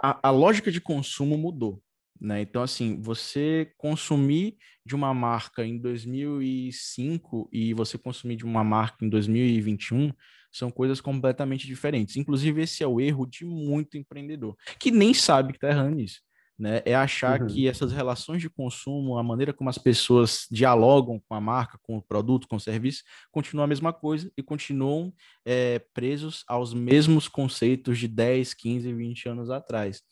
[0.00, 1.82] a, a lógica de consumo mudou.
[2.18, 2.40] Né?
[2.40, 9.04] Então, assim, você consumir de uma marca em 2005 e você consumir de uma marca
[9.04, 10.10] em 2021
[10.50, 12.16] são coisas completamente diferentes.
[12.16, 16.22] Inclusive, esse é o erro de muito empreendedor, que nem sabe que está errando nisso.
[16.58, 16.82] Né?
[16.84, 17.46] É achar uhum.
[17.46, 21.96] que essas relações de consumo, a maneira como as pessoas dialogam com a marca, com
[21.96, 25.12] o produto, com o serviço, continua a mesma coisa e continuam
[25.44, 30.02] é, presos aos mesmos conceitos de 10, 15, 20 anos atrás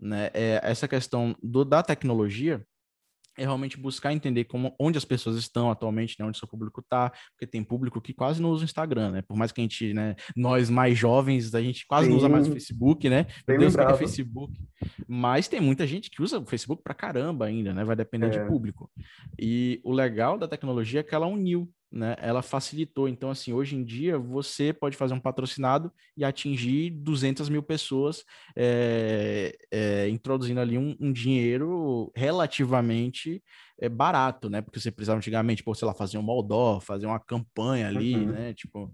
[0.00, 0.30] né?
[0.32, 2.64] É, essa questão do, da tecnologia
[3.40, 7.10] é realmente buscar entender como, onde as pessoas estão atualmente, né, onde seu público está,
[7.30, 9.22] porque tem público que quase não usa o Instagram, né?
[9.22, 12.10] Por mais que a gente, né, nós mais jovens, a gente quase Sim.
[12.10, 13.26] não usa mais o Facebook, né?
[13.48, 14.60] Meu Deus, que é Facebook.
[15.08, 17.82] Mas tem muita gente que usa o Facebook para caramba ainda, né?
[17.82, 18.30] Vai depender é.
[18.30, 18.90] de público.
[19.38, 23.08] E o legal da tecnologia é que ela uniu né, ela facilitou.
[23.08, 28.24] Então, assim, hoje em dia você pode fazer um patrocinado e atingir 200 mil pessoas,
[28.56, 33.42] é, é, introduzindo ali um, um dinheiro relativamente
[33.80, 34.60] é, barato, né?
[34.60, 38.26] Porque você precisava antigamente, por sei lá, fazer um moldó, fazer uma campanha ali, uhum.
[38.26, 38.54] né?
[38.54, 38.92] Tipo,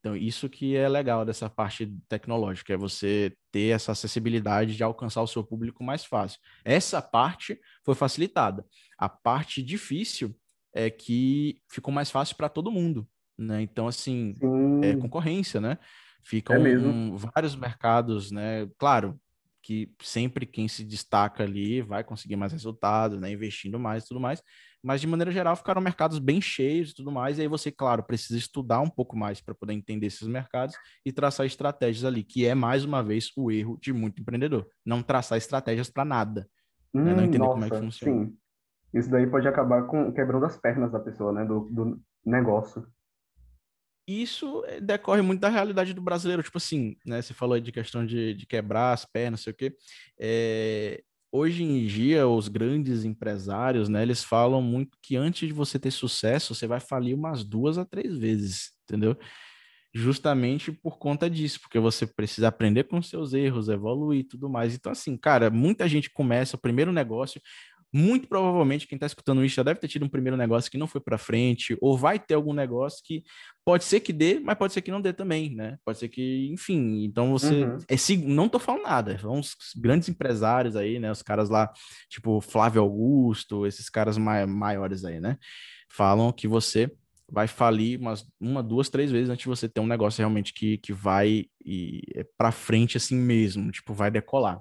[0.00, 5.20] então, isso que é legal dessa parte tecnológica, é você ter essa acessibilidade de alcançar
[5.20, 6.40] o seu público mais fácil.
[6.64, 8.64] Essa parte foi facilitada.
[8.98, 10.34] A parte difícil
[10.72, 13.06] é que ficou mais fácil para todo mundo,
[13.38, 13.62] né?
[13.62, 14.34] Então, assim,
[14.82, 15.78] é concorrência, né?
[16.24, 18.68] Ficam é um, vários mercados, né?
[18.78, 19.18] Claro
[19.62, 23.30] que sempre quem se destaca ali vai conseguir mais resultados, né?
[23.32, 24.42] Investindo mais e tudo mais.
[24.82, 27.38] Mas, de maneira geral, ficaram mercados bem cheios e tudo mais.
[27.38, 31.12] E aí você, claro, precisa estudar um pouco mais para poder entender esses mercados e
[31.12, 34.66] traçar estratégias ali, que é, mais uma vez, o erro de muito empreendedor.
[34.84, 36.48] Não traçar estratégias para nada.
[36.94, 37.14] Hum, né?
[37.14, 38.24] Não entender nossa, como é que funciona.
[38.24, 38.36] Sim
[38.92, 41.44] isso daí pode acabar com, quebrando as pernas da pessoa, né?
[41.44, 42.86] Do, do negócio.
[44.06, 46.42] Isso eh, decorre muito da realidade do brasileiro.
[46.42, 47.22] Tipo assim, né?
[47.22, 49.76] Você falou aí de questão de, de quebrar as pernas, não sei o quê.
[50.18, 54.02] É, hoje em dia, os grandes empresários, né?
[54.02, 57.84] Eles falam muito que antes de você ter sucesso, você vai falir umas duas a
[57.84, 59.16] três vezes, entendeu?
[59.92, 64.74] justamente por conta disso, porque você precisa aprender com seus erros, evoluir e tudo mais.
[64.74, 67.40] Então, assim, cara, muita gente começa o primeiro negócio,
[67.92, 70.86] muito provavelmente quem está escutando isso já deve ter tido um primeiro negócio que não
[70.86, 73.24] foi para frente, ou vai ter algum negócio que
[73.64, 75.76] pode ser que dê, mas pode ser que não dê também, né?
[75.84, 77.64] Pode ser que, enfim, então você.
[77.64, 77.78] Uhum.
[77.88, 81.10] É, não tô falando nada, são uns grandes empresários aí, né?
[81.10, 81.72] Os caras lá,
[82.08, 85.36] tipo Flávio Augusto, esses caras mai maiores aí, né?
[85.88, 86.90] Falam que você
[87.30, 90.78] vai falir umas uma, duas, três vezes antes de você ter um negócio realmente que,
[90.78, 94.60] que vai e é para frente assim mesmo, tipo, vai decolar.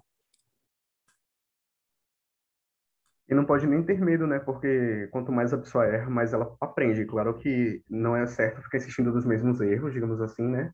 [3.30, 4.40] E não pode nem ter medo, né?
[4.40, 7.06] Porque quanto mais a pessoa erra, mais ela aprende.
[7.06, 10.72] Claro que não é certo ficar insistindo dos mesmos erros, digamos assim, né?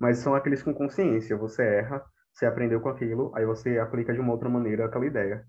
[0.00, 1.36] Mas são aqueles com consciência.
[1.36, 5.44] Você erra, você aprendeu com aquilo, aí você aplica de uma outra maneira aquela ideia.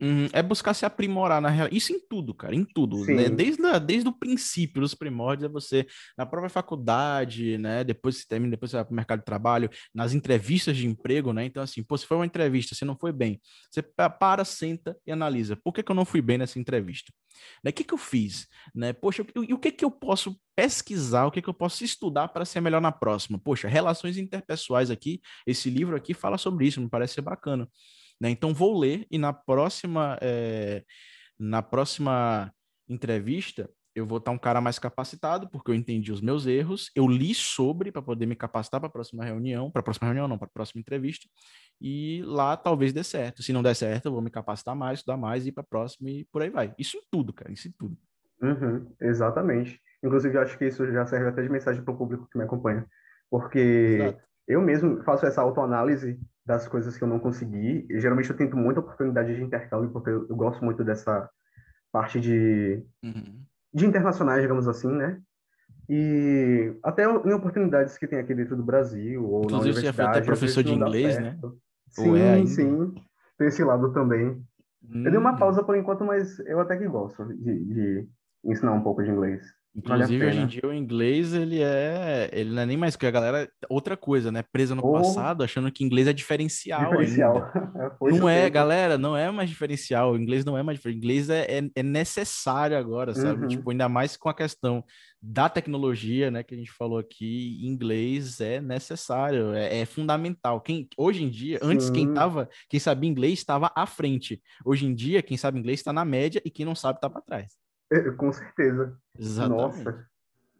[0.00, 1.68] Uhum, é buscar se aprimorar na real.
[1.70, 3.04] Isso em tudo, cara, em tudo.
[3.04, 3.28] Né?
[3.28, 5.86] Desde, a, desde o princípio, os primórdios, é você,
[6.16, 7.84] na própria faculdade, né?
[7.84, 11.32] Depois você termina, depois você vai para o mercado de trabalho, nas entrevistas de emprego,
[11.34, 11.44] né?
[11.44, 15.12] Então, assim, pô, se foi uma entrevista, você não foi bem, você para, senta e
[15.12, 15.54] analisa.
[15.54, 17.12] Por que, que eu não fui bem nessa entrevista?
[17.62, 17.70] Né?
[17.70, 18.46] O que, que eu fiz?
[18.74, 18.92] Né?
[18.92, 22.44] Poxa, e o que, que eu posso pesquisar, o que, que eu posso estudar para
[22.44, 23.38] ser melhor na próxima?
[23.38, 27.68] Poxa, relações interpessoais aqui, esse livro aqui fala sobre isso, me parece ser bacana.
[28.20, 28.30] Né?
[28.30, 30.84] Então vou ler e na próxima é,
[31.38, 32.52] na próxima
[32.88, 37.08] entrevista eu vou estar um cara mais capacitado porque eu entendi os meus erros, eu
[37.08, 40.38] li sobre para poder me capacitar para a próxima reunião, para a próxima reunião não,
[40.38, 41.26] para a próxima entrevista
[41.80, 43.42] e lá talvez dê certo.
[43.42, 45.66] Se não der certo, eu vou me capacitar mais, estudar mais e ir para a
[45.66, 46.74] próxima e por aí vai.
[46.78, 47.96] Isso em tudo, cara, isso em tudo.
[48.42, 49.80] Uhum, exatamente.
[50.02, 52.44] Inclusive, eu acho que isso já serve até de mensagem para o público que me
[52.44, 52.86] acompanha,
[53.30, 54.22] porque Exato.
[54.48, 57.86] eu mesmo faço essa autoanálise das coisas que eu não consegui.
[57.90, 61.28] E, geralmente eu tento muita oportunidade de intercâmbio, porque eu, eu gosto muito dessa
[61.92, 63.42] parte de, Uhum.
[63.74, 65.20] de internacionais, digamos assim, né?
[65.88, 69.92] E até em oportunidades que tem aqui dentro do Brasil ou na Inclusive, você já
[69.92, 71.38] foi até universidade, vezes professor de inglês, né?
[71.40, 71.52] é
[71.90, 72.46] Sim, ainda?
[72.46, 72.94] sim.
[73.36, 74.40] Tem esse lado também.
[75.04, 75.38] Eu dei uma Hum.
[75.38, 78.08] pausa por enquanto, mas eu até que gosto de, de
[78.44, 79.42] ensinar um pouco de inglês.
[79.72, 82.28] Vale Inclusive, hoje em dia, o inglês, ele é...
[82.32, 83.48] Ele não é nem mais que a galera...
[83.68, 84.42] Outra coisa, né?
[84.52, 87.50] Presa no passado, achando que inglês é diferencial diferencial.
[87.98, 88.54] Foi Não é, tempo.
[88.54, 90.12] galera, não é mais diferencial.
[90.12, 91.00] O inglês não é mais diferencial.
[91.00, 93.42] O inglês é, é, é necessário agora, sabe?
[93.42, 93.48] Uhum.
[93.48, 94.84] Tipo, ainda mais com a questão
[95.22, 100.60] da tecnologia, né, que a gente falou aqui, inglês é necessário, é, é fundamental.
[100.60, 102.14] Quem, hoje em dia, antes quem Sim.
[102.14, 104.40] tava, quem sabia inglês estava à frente.
[104.64, 107.20] Hoje em dia, quem sabe inglês está na média e quem não sabe está para
[107.20, 107.60] trás.
[108.16, 108.96] Com certeza.
[109.18, 109.60] Exatamente.
[109.84, 110.06] Nossa.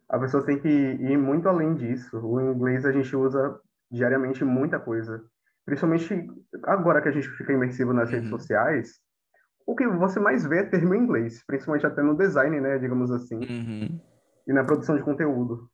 [0.09, 2.17] A pessoa tem que ir muito além disso.
[2.19, 5.23] O inglês a gente usa diariamente muita coisa.
[5.65, 6.27] Principalmente
[6.65, 8.37] agora que a gente fica imersivo nas redes Uhum.
[8.37, 8.99] sociais,
[9.65, 13.09] o que você mais vê é termo em inglês, principalmente até no design, né, digamos
[13.11, 13.99] assim, Uhum.
[14.47, 15.69] e na produção de conteúdo.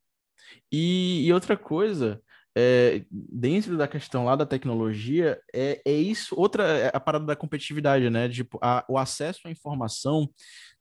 [0.70, 2.20] E, e outra coisa,
[2.56, 7.34] é, dentro da questão lá da tecnologia, é, é isso, outra, é a parada da
[7.34, 8.28] competitividade, né?
[8.28, 10.28] Tipo, a- o acesso à informação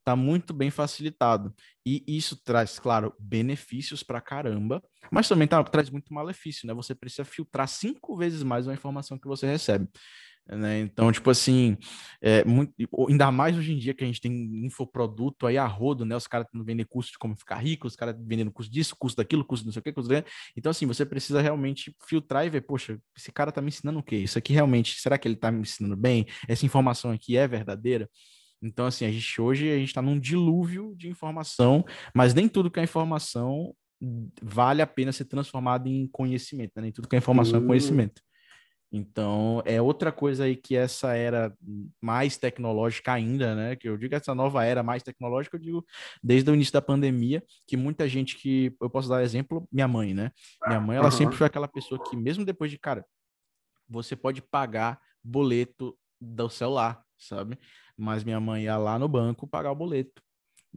[0.07, 1.53] está muito bem facilitado.
[1.85, 6.73] E isso traz, claro, benefícios para caramba, mas também tá, traz muito malefício, né?
[6.73, 9.89] Você precisa filtrar cinco vezes mais a informação que você recebe.
[10.49, 10.79] Né?
[10.79, 11.75] Então, tipo assim,
[12.21, 12.73] é muito,
[13.09, 16.15] ainda mais hoje em dia que a gente tem infoproduto aí a rodo, né?
[16.15, 19.43] Os caras vendendo curso de como ficar rico, os caras vendendo curso disso, curso daquilo,
[19.43, 20.09] curso não sei o que, curso.
[20.55, 24.03] Então, assim, você precisa realmente filtrar e ver, poxa, esse cara tá me ensinando o
[24.03, 24.15] quê?
[24.15, 26.25] Isso aqui realmente, será que ele tá me ensinando bem?
[26.47, 28.09] Essa informação aqui é verdadeira?
[28.61, 32.71] Então, assim, a gente hoje a gente está num dilúvio de informação, mas nem tudo
[32.71, 33.73] que é informação
[34.41, 36.83] vale a pena ser transformado em conhecimento, né?
[36.83, 37.67] Nem tudo que é informação é Sim.
[37.67, 38.21] conhecimento.
[38.91, 41.53] Então, é outra coisa aí que essa era
[42.01, 43.75] mais tecnológica ainda, né?
[43.75, 45.85] Que eu digo essa nova era mais tecnológica, eu digo
[46.23, 50.13] desde o início da pandemia, que muita gente que eu posso dar exemplo, minha mãe,
[50.13, 50.31] né?
[50.65, 51.17] Minha mãe, ela Aham.
[51.17, 53.05] sempre foi aquela pessoa que mesmo depois de, cara,
[53.89, 57.57] você pode pagar boleto do celular, sabe?
[57.97, 60.21] Mas minha mãe ia lá no banco pagar o boleto.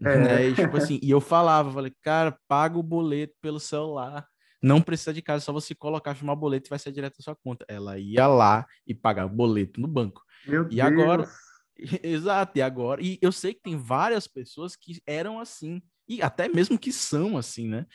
[0.03, 0.17] É.
[0.19, 0.49] Né?
[0.49, 4.27] E, tipo assim, e eu falava, falei, cara, paga o boleto pelo celular.
[4.63, 7.37] Não precisa de casa, só você colocar, o boleto e vai ser direto à sua
[7.37, 7.65] conta.
[7.69, 10.23] Ela ia lá e pagava o boleto no banco.
[10.47, 11.35] Meu E agora- Deus.
[12.05, 13.03] Exato, e agora.
[13.03, 17.39] E eu sei que tem várias pessoas que eram assim, e até mesmo que são
[17.39, 17.87] assim, né?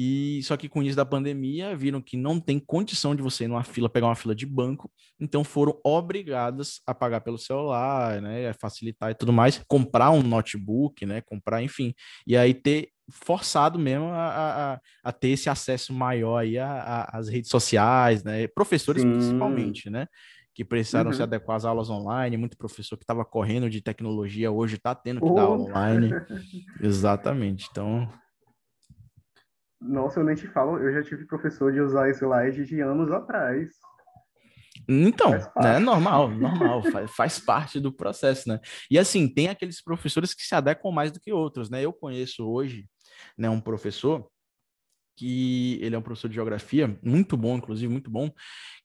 [0.00, 3.48] E só que com isso da pandemia, viram que não tem condição de você ir
[3.48, 8.52] numa fila, pegar uma fila de banco, então foram obrigadas a pagar pelo celular, né?
[8.52, 11.20] Facilitar e tudo mais, comprar um notebook, né?
[11.22, 11.92] Comprar, enfim.
[12.24, 17.50] E aí ter forçado mesmo a, a, a ter esse acesso maior aí às redes
[17.50, 18.46] sociais, né?
[18.48, 19.08] Professores Sim.
[19.10, 20.06] principalmente, né?
[20.54, 21.24] Que precisaram se Uhum.
[21.24, 25.32] adequar às aulas online, muito professor que estava correndo de tecnologia hoje está tendo que
[25.32, 25.54] dar Oh.
[25.72, 26.14] online.
[26.80, 27.68] Exatamente.
[27.70, 28.08] Então,
[29.80, 33.70] Nossa, eu nem te falo, eu já tive professor de usar slide de anos atrás.
[34.88, 35.62] Então, parte.
[35.62, 38.60] né, é normal, normal, faz, faz parte do processo, né?
[38.90, 41.82] E assim, tem aqueles professores que se adequam mais do que outros, né?
[41.82, 42.86] Eu conheço hoje,
[43.36, 44.28] né, um professor
[45.18, 48.30] que ele é um professor de geografia, muito bom, inclusive, muito bom,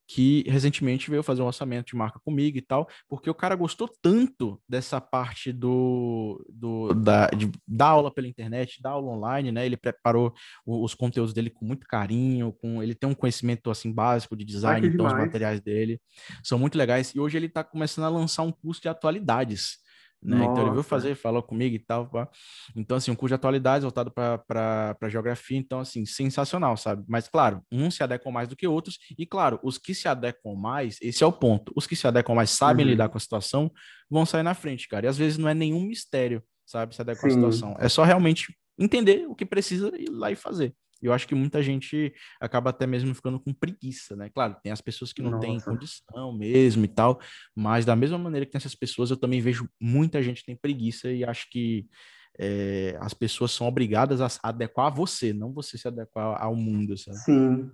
[0.08, 3.90] que recentemente veio fazer um orçamento de marca comigo e tal, porque o cara gostou
[4.02, 9.66] tanto dessa parte do, do da, de, da aula pela internet, da aula online, né?
[9.66, 10.34] Ele preparou
[10.66, 14.44] o- os conteúdos dele com muito carinho, com ele tem um conhecimento assim básico de
[14.44, 15.28] design, que então os demais.
[15.28, 16.02] materiais dele
[16.44, 17.16] são muito legais.
[17.16, 19.78] E hoje ele está começando a lançar um curso de atualidades.
[20.24, 20.46] Né?
[20.46, 22.10] Então ele veio fazer, falou comigo e tal.
[22.10, 22.30] pá.
[22.76, 27.04] Então, assim, um curso de atualidades voltado para geografia, então, assim, sensacional, sabe?
[27.08, 30.56] Mas, claro, uns se adequam mais do que outros, e, claro, os que se adequam
[30.56, 31.74] mais, esse é o ponto.
[31.76, 32.92] Os que se adequam mais sabem Uhum.
[32.92, 33.72] lidar com a situação,
[34.10, 35.06] vão sair na frente, cara.
[35.06, 36.96] E às vezes não é nenhum mistério, sabe?
[36.96, 37.76] Se adequar à situação.
[37.80, 40.74] É só realmente entender o que precisa e ir lá e fazer.
[41.04, 44.30] E eu acho que muita gente acaba até mesmo ficando com preguiça, né?
[44.30, 45.70] Claro, tem as pessoas que não têm Nossa.
[45.70, 47.20] condição mesmo e tal,
[47.54, 50.56] mas da mesma maneira que tem essas pessoas, eu também vejo muita gente que tem
[50.56, 51.88] preguiça e acho que
[52.40, 56.98] é, as pessoas são obrigadas a adequar a você, não você se adequar ao mundo,
[56.98, 57.18] sabe?
[57.18, 57.72] Sim.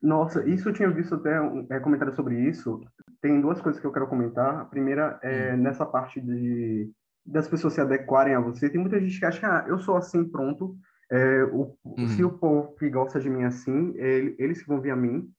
[0.00, 2.80] Nossa, isso eu tinha visto até um é, comentário sobre isso.
[3.20, 4.60] Tem duas coisas que eu quero comentar.
[4.60, 6.90] A primeira é nessa parte de
[7.24, 8.68] das pessoas se adequarem a você.
[8.68, 10.76] Tem muita gente que acha que ah, eu sou assim, pronto.
[11.10, 12.08] É, o, Uhum.
[12.08, 15.30] Se o povo que gosta de mim assim, ele- eles que vão vir a mim.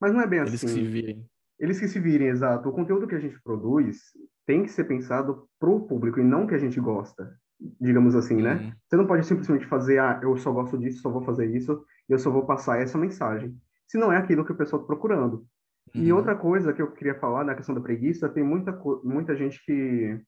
[0.00, 0.66] Mas não é bem Eles assim.
[0.66, 1.26] que se virem.
[1.60, 2.68] Eles que se virem, exato.
[2.68, 3.98] O conteúdo que a gente produz
[4.46, 7.36] tem que ser pensado para o público e não que a gente gosta.
[7.80, 8.54] digamos assim, né?
[8.54, 8.72] Uhum.
[8.88, 12.18] Você não pode simplesmente fazer, ah, eu só gosto disso, só vou fazer isso, eu
[12.18, 13.56] só vou passar essa mensagem.
[13.86, 15.46] Se não é aquilo que o pessoal está procurando.
[15.94, 16.02] Uhum.
[16.02, 18.72] E outra coisa que eu queria falar na questão da preguiça, tem muita,
[19.04, 20.20] muita gente que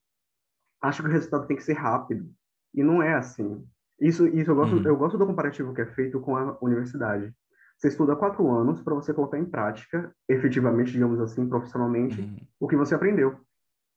[0.81, 2.25] acha que o resultado tem que ser rápido.
[2.73, 3.67] E não é assim.
[3.99, 4.83] Isso, isso eu, gosto, uhum.
[4.83, 7.33] eu gosto do comparativo que é feito com a universidade.
[7.77, 12.37] Você estuda quatro anos para você colocar em prática, efetivamente, digamos assim, profissionalmente, uhum.
[12.59, 13.37] o que você aprendeu.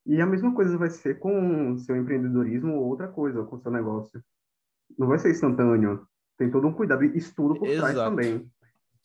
[0.06, 4.22] E a mesma coisa vai ser com seu empreendedorismo ou outra coisa, com seu negócio.
[4.98, 6.06] Não vai ser instantâneo.
[6.36, 7.92] Tem todo um cuidado e estudo por Exato.
[7.92, 8.50] trás também.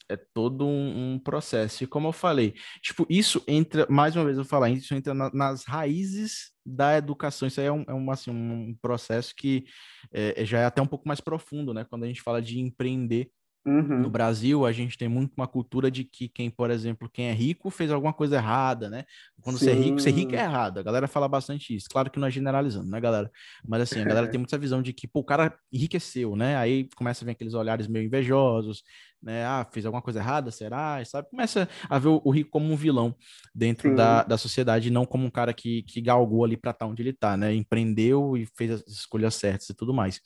[0.09, 1.83] É todo um, um, processo.
[1.83, 5.13] E como eu falei, tipo, isso entra, mais uma vez eu vou falar, isso entra
[5.13, 7.47] na, nas raízes da educação.
[7.47, 9.65] Isso aí é um, é um, assim, um processo que
[10.11, 11.85] é, já é até um pouco mais profundo, né?
[11.89, 13.31] Quando a gente fala de empreender
[13.65, 14.01] Uhum.
[14.01, 17.33] No Brasil, a gente tem muito uma cultura de que quem, por exemplo, quem é
[17.33, 19.05] rico fez alguma coisa errada, né?
[19.41, 19.65] Quando Sim.
[19.65, 20.79] você é rico, ser rico é errado.
[20.79, 21.87] A galera fala bastante isso.
[21.89, 23.31] Claro que não é generalizando, né, galera?
[23.65, 26.57] Mas assim, a galera tem muita visão de que, pô, o cara enriqueceu, né?
[26.57, 28.83] Aí começa a ver aqueles olhares meio invejosos,
[29.21, 29.45] né?
[29.45, 31.03] Ah, fez alguma coisa errada, será?
[31.05, 31.29] Sabe?
[31.29, 33.15] Começa a ver o, rico como um vilão
[33.55, 37.01] dentro da, da sociedade, não como um cara que, que galgou ali para estar onde
[37.01, 37.55] ele está, né?
[37.55, 40.19] Empreendeu e fez as escolhas certas e tudo mais.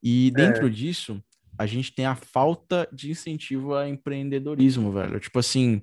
[0.00, 0.70] E dentro é.
[0.70, 1.20] disso,
[1.58, 5.18] a gente tem a falta de incentivo a empreendedorismo, velho.
[5.18, 5.82] Tipo assim,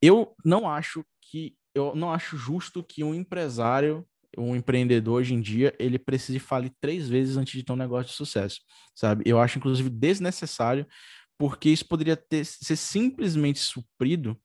[0.00, 5.40] eu não acho que eu não acho justo que um empresário, um empreendedor hoje em
[5.40, 8.60] dia, ele precise falir três vezes antes de ter um negócio de sucesso,
[8.94, 9.22] sabe?
[9.24, 10.86] Eu acho inclusive desnecessário,
[11.38, 14.38] porque isso poderia ter, ser simplesmente suprido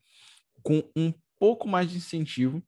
[0.63, 2.63] com um pouco mais de incentivo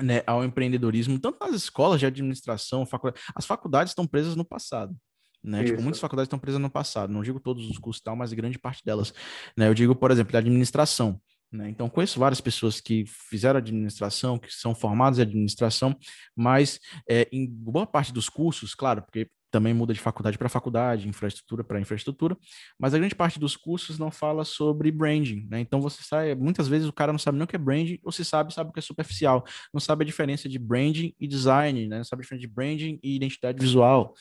[0.00, 4.96] né, ao empreendedorismo, tanto nas escolas de administração, faculdade, as faculdades estão presas no passado.
[5.42, 5.64] Né?
[5.64, 8.58] Tipo, muitas faculdades estão presas no passado, não digo todos os cursos tal, mas grande
[8.58, 9.14] parte delas.
[9.56, 9.68] Né?
[9.68, 11.20] Eu digo, por exemplo, da administração.
[11.50, 11.70] Né?
[11.70, 15.96] Então, conheço várias pessoas que fizeram administração, que são formadas em administração,
[16.36, 21.08] mas é, em boa parte dos cursos, claro, porque também muda de faculdade para faculdade,
[21.08, 22.36] infraestrutura para infraestrutura,
[22.78, 25.60] mas a grande parte dos cursos não fala sobre branding, né?
[25.60, 28.12] Então você sai, muitas vezes o cara não sabe nem o que é branding, ou
[28.12, 31.88] se sabe, sabe o que é superficial, não sabe a diferença de branding e design,
[31.88, 31.96] né?
[31.96, 34.14] Não sabe a diferença de branding e identidade visual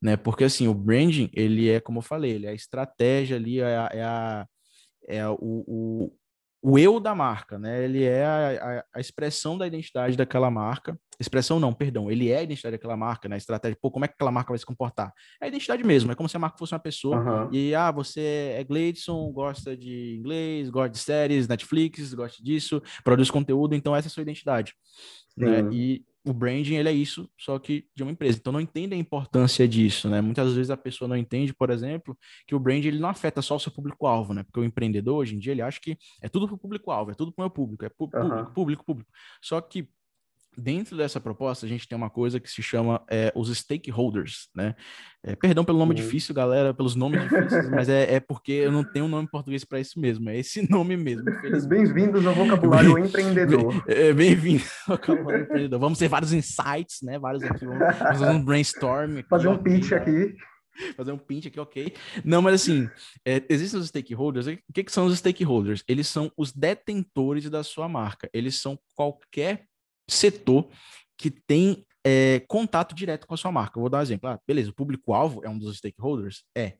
[0.00, 0.16] né?
[0.16, 3.76] Porque assim, o branding, ele é, como eu falei, ele é a estratégia ali, é
[3.76, 4.46] a, é, a,
[5.08, 6.12] é o, o,
[6.62, 7.84] o eu da marca, né?
[7.84, 10.98] Ele é a, a, expressão da identidade daquela marca.
[11.20, 13.34] Expressão não, perdão, ele é a identidade daquela marca, né?
[13.34, 15.12] A estratégia, pô, como é que aquela marca vai se comportar?
[15.42, 17.18] É a identidade mesmo, é como se a marca fosse uma pessoa.
[17.18, 17.50] Uhum.
[17.52, 23.30] E, ah, você é Gleidson, gosta de inglês, gosta de séries, Netflix, gosta disso, produz
[23.30, 24.74] conteúdo, então essa é a sua identidade.
[25.36, 25.68] Né?
[25.70, 28.38] E o branding ele é isso, só que de uma empresa.
[28.38, 30.20] Então não entende a importância disso, né?
[30.20, 33.56] Muitas vezes a pessoa não entende, por exemplo, que o branding ele não afeta só
[33.56, 34.42] o seu público-alvo, né?
[34.42, 37.14] Porque o empreendedor hoje em dia ele acha que é tudo para o público-alvo, é
[37.14, 38.44] tudo para o meu público, é público, uhum.
[38.46, 39.10] público, público.
[39.42, 39.86] Só que
[40.56, 44.74] dentro dessa proposta, a gente tem uma coisa que se chama é, os stakeholders, né?
[45.22, 48.84] É, perdão pelo nome difícil, galera, pelos nomes difíceis, mas é, é, porque eu não
[48.84, 51.24] tenho um nome em português para isso mesmo, é esse nome mesmo.
[51.66, 53.84] Bem-vindos ao vocabulário Bem, empreendedor.
[53.88, 55.80] É, Bem-vindo ao vocabulário empreendedor.
[55.80, 57.18] Vamos ter vários insights, né?
[57.18, 59.18] Vários aqui, vamos fazer um brainstorm.
[59.18, 60.34] Aqui, fazer um pitch aqui.
[60.96, 61.94] Fazer um pitch aqui, ok.
[62.24, 62.88] Não, mas assim,
[63.24, 64.46] é, existem os stakeholders.
[64.46, 65.84] O que, que são os stakeholders?
[65.88, 68.28] Eles são os detentores da sua marca.
[68.32, 69.66] Eles são qualquer
[70.08, 70.68] setor
[71.16, 73.78] que tem é, contato direto com a sua marca.
[73.78, 74.28] Eu vou dar um exemplo.
[74.28, 76.44] Ah, beleza, o público-alvo é um dos stakeholders?
[76.56, 76.74] É.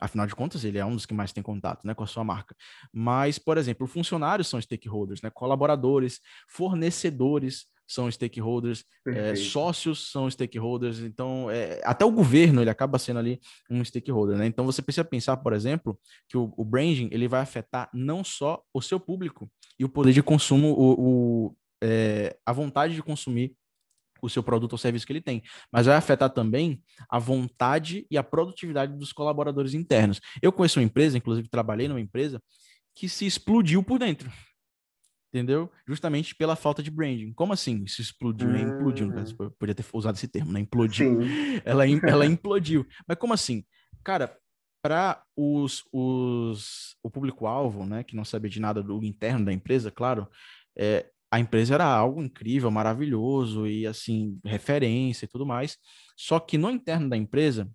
[0.00, 2.24] Afinal de contas, ele é um dos que mais tem contato né, com a sua
[2.24, 2.54] marca.
[2.92, 5.30] Mas, por exemplo, funcionários são stakeholders, né?
[5.30, 12.98] colaboradores, fornecedores são stakeholders, é, sócios são stakeholders, então é, até o governo ele acaba
[12.98, 14.44] sendo ali um stakeholder, né?
[14.46, 18.62] Então você precisa pensar, por exemplo, que o, o branding ele vai afetar não só
[18.74, 23.54] o seu público e o poder de consumo, o, o é, a vontade de consumir
[24.20, 28.18] o seu produto ou serviço que ele tem, mas vai afetar também a vontade e
[28.18, 30.20] a produtividade dos colaboradores internos.
[30.42, 32.42] Eu conheço uma empresa, inclusive trabalhei numa empresa,
[32.94, 34.30] que se explodiu por dentro.
[35.32, 35.70] Entendeu?
[35.86, 37.32] Justamente pela falta de branding.
[37.34, 37.86] Como assim?
[37.86, 38.62] Se explodiu, né?
[38.62, 39.08] Implodiu.
[39.08, 39.50] Hum.
[39.58, 40.60] Podia ter usado esse termo, né?
[40.60, 41.18] Implodiu.
[41.66, 42.86] Ela, ela implodiu.
[43.06, 43.62] Mas como assim?
[44.02, 44.34] Cara,
[44.82, 49.90] para os, os, o público-alvo, né, que não sabe de nada do interno da empresa,
[49.90, 50.26] claro,
[50.76, 55.76] é, a empresa era algo incrível, maravilhoso e assim, referência e tudo mais.
[56.16, 57.70] Só que no interno da empresa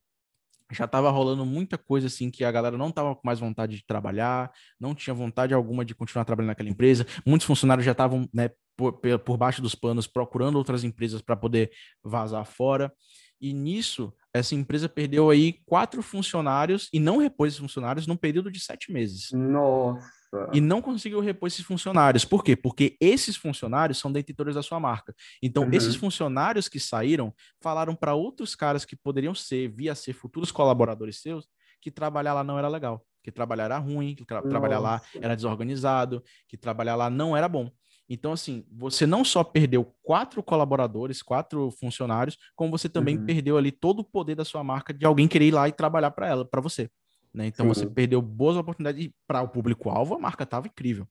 [0.72, 3.86] já estava rolando muita coisa assim que a galera não estava com mais vontade de
[3.86, 7.06] trabalhar, não tinha vontade alguma de continuar trabalhando naquela empresa.
[7.26, 11.72] Muitos funcionários já estavam, né, por, por baixo dos panos procurando outras empresas para poder
[12.04, 12.92] vazar fora.
[13.40, 18.50] E nisso, essa empresa perdeu aí quatro funcionários e não repôs esses funcionários num período
[18.50, 19.30] de sete meses.
[19.32, 20.23] Nossa.
[20.54, 22.26] E não conseguiu repor esses funcionários.
[22.26, 22.56] Por quê?
[22.56, 25.16] Porque esses funcionários são detentores da sua marca.
[25.42, 25.72] Então, uhum.
[25.74, 31.22] esses funcionários que saíram falaram para outros caras que poderiam ser, via ser futuros colaboradores
[31.22, 31.48] seus,
[31.82, 35.36] que trabalhar lá não era legal, que trabalhar era ruim, que tra trabalhar lá era
[35.36, 37.70] desorganizado, que trabalhar lá não era bom.
[38.10, 43.26] Então, assim, você não só perdeu quatro colaboradores, quatro funcionários, como você também uhum.
[43.26, 46.12] perdeu ali todo o poder da sua marca de alguém querer ir lá e trabalhar
[46.12, 46.90] para ela, para você.
[47.34, 47.48] Né?
[47.48, 47.82] Então, Sim.
[47.82, 49.10] você perdeu boas oportunidades.
[49.28, 51.08] Para o público-alvo, a marca estava incrível.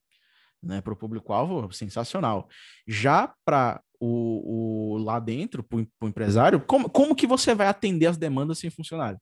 [0.61, 0.81] Né?
[0.81, 2.47] Para o público-alvo, sensacional.
[2.87, 8.07] Já para o, o, lá dentro, para o empresário, como, como que você vai atender
[8.07, 9.19] as demandas sem funcionário?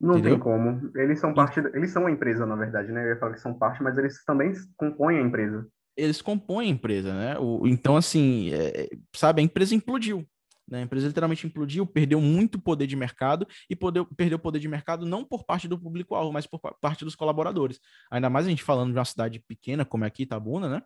[0.00, 0.32] Não Entendeu?
[0.32, 0.90] tem como.
[0.96, 3.04] Eles são parte, eles são a empresa, na verdade, né?
[3.04, 5.66] Eu ia falar que são parte, mas eles também compõem a empresa
[5.96, 7.38] eles compõem a empresa, né?
[7.38, 10.26] O, então, assim, é, sabe, a empresa implodiu.
[10.70, 10.78] Né?
[10.78, 15.04] A empresa literalmente implodiu, perdeu muito poder de mercado e poder, perdeu poder de mercado
[15.04, 17.80] não por parte do público-alvo, mas por parte dos colaboradores.
[18.10, 20.82] Ainda mais a gente falando de uma cidade pequena como é aqui, Itabuna, né?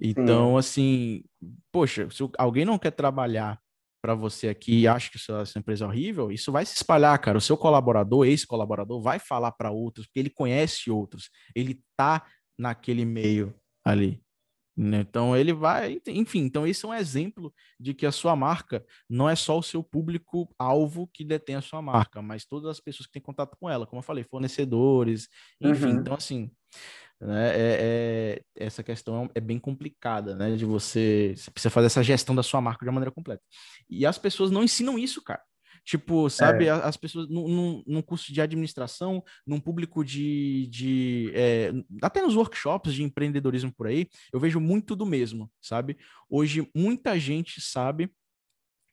[0.00, 0.58] Então, Sim.
[0.58, 1.24] assim,
[1.72, 3.58] poxa, se alguém não quer trabalhar
[4.00, 7.18] para você aqui e acha que sua, sua empresa é horrível, isso vai se espalhar,
[7.18, 7.38] cara.
[7.38, 12.24] O seu colaborador, ex-colaborador, vai falar para outros, porque ele conhece outros, ele tá
[12.56, 13.54] naquele meio
[13.84, 14.22] ali.
[14.78, 15.00] Né?
[15.00, 19.28] Então ele vai, enfim, então esse é um exemplo de que a sua marca não
[19.28, 23.08] é só o seu público alvo que detém a sua marca, mas todas as pessoas
[23.08, 25.28] que têm contato com ela, como eu falei, fornecedores,
[25.60, 25.86] enfim.
[25.86, 25.98] Uhum.
[25.98, 26.48] Então assim,
[27.20, 30.54] né, é, é, essa questão é bem complicada, né?
[30.54, 33.42] De você, você precisa fazer essa gestão da sua marca de uma maneira completa.
[33.90, 35.42] E as pessoas não ensinam isso, cara.
[35.84, 36.70] Tipo, sabe, é.
[36.70, 41.72] as pessoas num, num, curso de administração, num público de, de é,
[42.02, 45.96] até nos workshops de empreendedorismo por aí, eu vejo muito do mesmo, sabe?
[46.28, 48.10] Hoje, muita gente sabe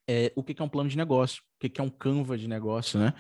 [0.08, 3.00] é, o que é um plano de negócio, o que é um Canva de negócio,
[3.00, 3.14] né?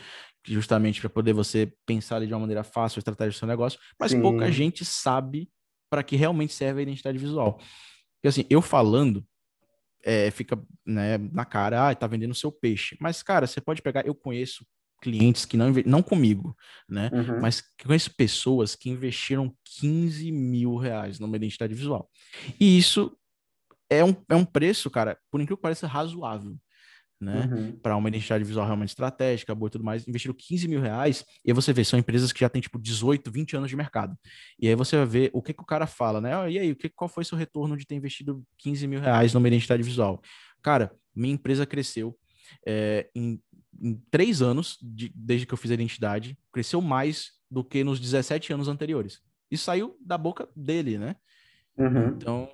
[0.45, 4.11] Justamente para poder você pensar de uma maneira fácil a estratégia do seu negócio, mas
[4.11, 4.21] Sim.
[4.21, 5.49] pouca gente sabe
[5.89, 7.57] para que realmente serve a identidade visual.
[8.15, 9.25] Porque assim, eu falando,
[10.05, 12.95] é, fica né, na cara, ah, tá vendendo seu peixe.
[13.01, 14.65] Mas, cara, você pode pegar, eu conheço
[15.01, 16.55] clientes que não, não comigo,
[16.87, 17.09] né?
[17.11, 17.41] Uhum.
[17.41, 22.09] Mas conheço pessoas que investiram 15 mil reais numa identidade visual.
[22.59, 23.17] E isso
[23.89, 26.55] é um, é um preço, cara, por incrível que pareça, razoável
[27.19, 27.49] né?
[27.51, 27.71] Uhum.
[27.79, 31.51] Para uma identidade visual realmente estratégica, boa e tudo mais, investiram 15 mil reais, e
[31.51, 34.17] aí você vê, são empresas que já têm tipo 18, 20 anos de mercado.
[34.59, 36.37] E aí você vai ver o que, que o cara fala, né?
[36.37, 39.33] Oh, e aí, o que, qual foi seu retorno de ter investido 15 mil reais
[39.33, 40.21] numa identidade visual?
[40.61, 42.17] Cara, minha empresa cresceu
[42.65, 43.41] é, em,
[43.81, 47.99] em três anos, de, desde que eu fiz a identidade, cresceu mais do que nos
[47.99, 49.21] 17 anos anteriores.
[49.49, 51.15] E saiu da boca dele, né?
[51.77, 52.07] Uhum.
[52.07, 52.49] Então,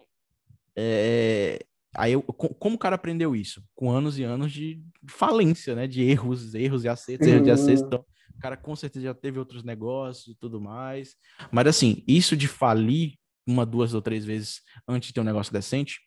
[0.75, 3.63] é, Aí, eu, como o cara aprendeu isso?
[3.75, 5.87] Com anos e anos de falência, né?
[5.87, 7.83] De erros, erros e acertos, erros de acertos.
[7.85, 11.15] Então, o cara com certeza já teve outros negócios e tudo mais.
[11.51, 13.15] Mas, assim, isso de falir
[13.45, 15.99] uma, duas ou três vezes antes de ter um negócio decente,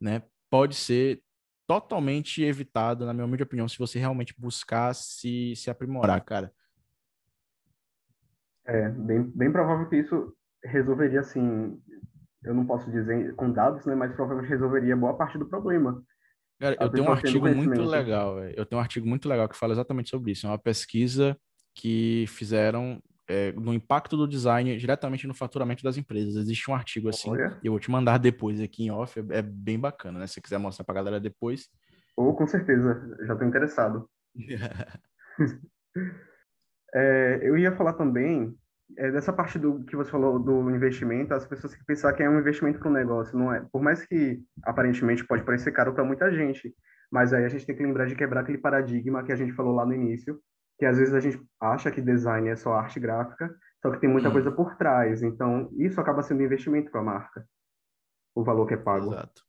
[0.00, 0.22] né?
[0.50, 1.22] Pode ser
[1.66, 6.52] totalmente evitado, na minha humilde opinião, se você realmente buscar se, se aprimorar, cara.
[8.64, 10.34] É, bem, bem provável que isso
[10.64, 11.80] resolveria, assim,
[12.46, 16.02] eu não posso dizer com dados, né, mas provavelmente resolveria boa parte do problema.
[16.58, 18.54] Cara, eu tenho um artigo muito legal, véio.
[18.56, 20.46] eu tenho um artigo muito legal que fala exatamente sobre isso.
[20.46, 21.36] É uma pesquisa
[21.74, 26.36] que fizeram é, no impacto do design diretamente no faturamento das empresas.
[26.36, 27.58] Existe um artigo assim, Olha.
[27.62, 30.26] eu vou te mandar depois aqui em off, é, é bem bacana, né?
[30.26, 31.68] Se você quiser mostrar pra galera depois.
[32.16, 34.08] Ou oh, com certeza, já estou interessado.
[36.94, 38.56] é, eu ia falar também
[38.96, 42.22] é, dessa parte do que você falou do investimento, as pessoas têm que pensar que
[42.22, 43.60] é um investimento para o negócio, não é?
[43.72, 46.74] Por mais que aparentemente pode parecer caro para muita gente,
[47.10, 49.74] mas aí a gente tem que lembrar de quebrar aquele paradigma que a gente falou
[49.74, 50.40] lá no início,
[50.78, 54.10] que às vezes a gente acha que design é só arte gráfica, só que tem
[54.10, 55.22] muita coisa por trás.
[55.22, 57.48] Então, isso acaba sendo um investimento para a marca,
[58.34, 59.12] o valor que é pago.
[59.12, 59.42] Exato.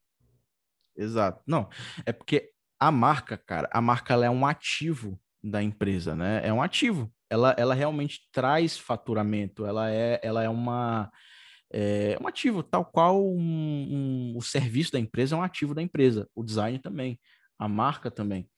[0.95, 1.43] Exato.
[1.45, 1.69] Não,
[2.05, 6.41] é porque a marca, cara, a marca é um ativo da empresa, né?
[6.43, 11.11] É um ativo ela, ela realmente traz faturamento, ela é, ela é uma
[11.69, 15.81] é um ativo, tal qual um, um, o serviço da empresa é um ativo da
[15.81, 17.19] empresa, o design também,
[17.59, 18.49] a marca também.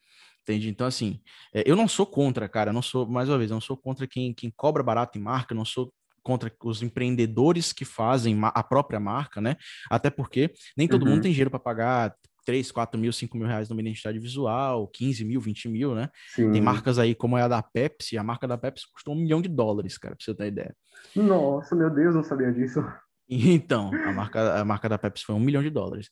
[0.42, 0.68] Entende?
[0.68, 1.20] Então, assim,
[1.52, 4.06] é, eu não sou contra, cara, não sou, mais uma vez, eu não sou contra
[4.06, 5.92] quem, quem cobra barato em marca, não sou
[6.22, 9.56] contra os empreendedores que fazem a própria marca, né?
[9.90, 11.12] Até porque nem todo uhum.
[11.12, 12.14] mundo tem dinheiro para pagar
[12.50, 16.10] 3, 4 mil, 5 mil reais numa identidade visual, 15 mil, 20 mil, né?
[16.34, 16.50] Sim.
[16.50, 19.40] Tem marcas aí como é a da Pepsi, a marca da Pepsi custou um milhão
[19.40, 20.74] de dólares, cara, pra você ter ideia.
[21.14, 22.84] Nossa, meu Deus, não sabia disso.
[23.32, 26.10] Então, a marca, a marca da Pepsi foi um milhão de dólares.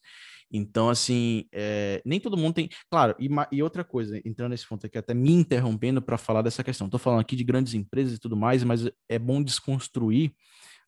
[0.52, 2.68] Então, assim, é, nem todo mundo tem.
[2.88, 6.62] Claro, e, e, outra coisa, entrando nesse ponto aqui, até me interrompendo para falar dessa
[6.62, 6.86] questão.
[6.86, 10.32] Estou falando aqui de grandes empresas e tudo mais, mas é bom desconstruir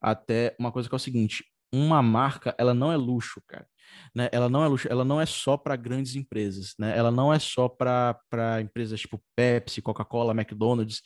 [0.01, 3.67] até uma coisa que é o seguinte: uma marca, ela não é luxo, cara.
[4.15, 4.29] Né?
[4.33, 6.97] Ela não é luxo, ela não é só para grandes empresas, né?
[6.97, 11.03] Ela não é só para empresas tipo Pepsi, Coca-Cola, McDonald's.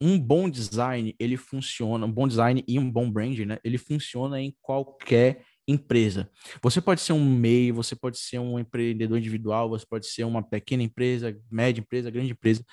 [0.00, 3.58] Um bom design, ele funciona, um bom design e um bom brand, né?
[3.64, 6.30] Ele funciona em qualquer empresa.
[6.62, 10.42] Você pode ser um MEI, você pode ser um empreendedor individual, você pode ser uma
[10.42, 12.64] pequena empresa, média empresa, grande empresa.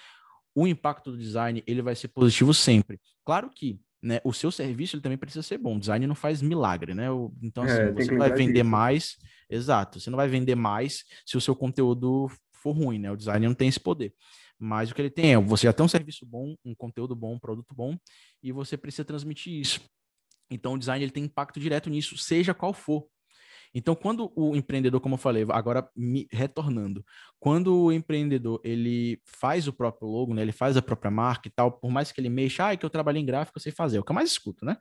[0.56, 3.00] O impacto do design, ele vai ser positivo sempre.
[3.26, 5.80] Claro que né, o seu serviço ele também precisa ser bom.
[5.80, 7.06] Design não faz milagre, né?
[7.42, 8.66] Então, assim, é, você vai vender disso.
[8.66, 9.18] mais,
[9.50, 13.10] exato, você não vai vender mais se o seu conteúdo for ruim, né?
[13.10, 14.14] O design não tem esse poder.
[14.60, 17.36] Mas o que ele tem é, você já tem um serviço bom, um conteúdo bom,
[17.36, 17.98] um produto bom,
[18.42, 19.82] e você precisa transmitir isso.
[20.52, 23.08] Então, o design ele tem impacto direto nisso, seja qual for.
[23.74, 27.04] Então, quando o empreendedor, como eu falei, agora me retornando,
[27.40, 31.52] quando o empreendedor ele faz o próprio logo, né, ele faz a própria marca e
[31.52, 33.72] tal, por mais que ele mexa, ah, é que eu trabalhei em gráfico, eu sei
[33.72, 34.78] fazer, é o que eu mais escuto, né?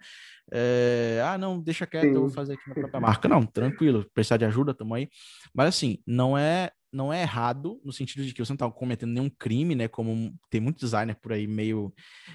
[0.53, 2.14] É, ah, não, deixa quieto, Sim.
[2.14, 3.28] eu vou fazer aqui na própria marca.
[3.28, 5.09] Não, tranquilo, precisar de ajuda, tamo aí.
[5.55, 9.11] Mas assim, não é não é errado no sentido de que você não está cometendo
[9.11, 9.88] nenhum crime, né?
[9.88, 11.93] Como tem muito designer por aí meio,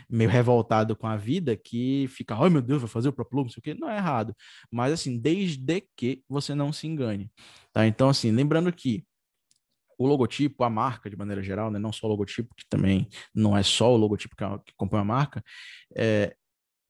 [0.10, 3.38] meio revoltado com a vida que fica, ai oh, meu Deus, vou fazer o próprio
[3.38, 3.74] logo, não sei o quê.
[3.80, 4.36] Não é errado.
[4.72, 7.32] Mas assim, desde que você não se engane.
[7.72, 7.86] Tá?
[7.86, 9.06] Então, assim, lembrando que
[9.98, 11.80] o logotipo, a marca de maneira geral, né?
[11.80, 15.04] Não só o logotipo, que também não é só o logotipo que, que compõe a
[15.04, 15.44] marca,
[15.96, 16.36] é,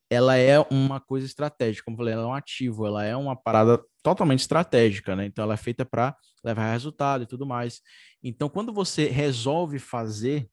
[0.09, 3.35] ela é uma coisa estratégica, como eu falei, ela é um ativo, ela é uma
[3.35, 5.25] parada totalmente estratégica, né?
[5.25, 7.81] Então ela é feita para levar resultado e tudo mais.
[8.23, 10.49] Então quando você resolve fazer,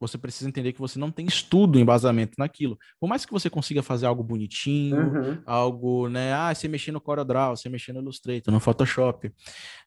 [0.00, 2.76] você precisa entender que você não tem estudo, embasamento naquilo.
[2.98, 5.42] Por mais que você consiga fazer algo bonitinho, uhum.
[5.46, 6.32] algo, né?
[6.32, 9.32] Ah, você mexer no CorelDRAW, você mexer no Illustrator, no Photoshop,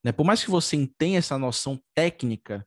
[0.01, 0.13] né?
[0.13, 2.65] Por mais que você tenha essa noção técnica,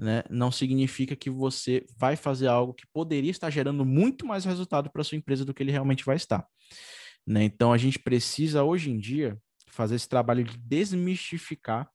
[0.00, 4.90] né, não significa que você vai fazer algo que poderia estar gerando muito mais resultado
[4.90, 6.46] para sua empresa do que ele realmente vai estar.
[7.26, 7.44] Né?
[7.44, 9.36] Então a gente precisa hoje em dia
[9.68, 11.88] fazer esse trabalho de desmistificar,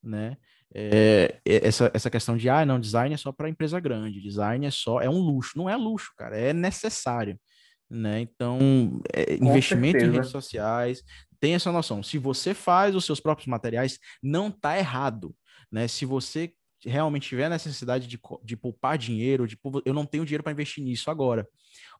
[0.00, 0.36] né,
[0.72, 4.70] é, essa, essa questão de ah, não, design é só para empresa grande, design é
[4.70, 7.40] só é um luxo, não é luxo, cara, é necessário,
[7.88, 8.20] né?
[8.20, 10.12] Então, é, investimento certeza.
[10.12, 11.02] em redes sociais,
[11.40, 12.02] tem essa noção.
[12.02, 15.34] Se você faz os seus próprios materiais, não está errado,
[15.72, 15.88] né?
[15.88, 16.52] Se você
[16.88, 21.10] realmente tiver necessidade de, de poupar dinheiro, de eu não tenho dinheiro para investir nisso
[21.10, 21.48] agora.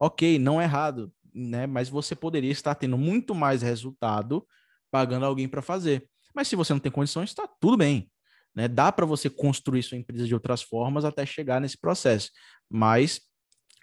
[0.01, 1.67] Ok, não é errado, né?
[1.67, 4.47] Mas você poderia estar tendo muito mais resultado
[4.91, 6.09] pagando alguém para fazer.
[6.35, 8.11] Mas se você não tem condições, está tudo bem.
[8.55, 8.67] Né?
[8.67, 12.31] Dá para você construir sua empresa de outras formas até chegar nesse processo.
[12.69, 13.21] Mas,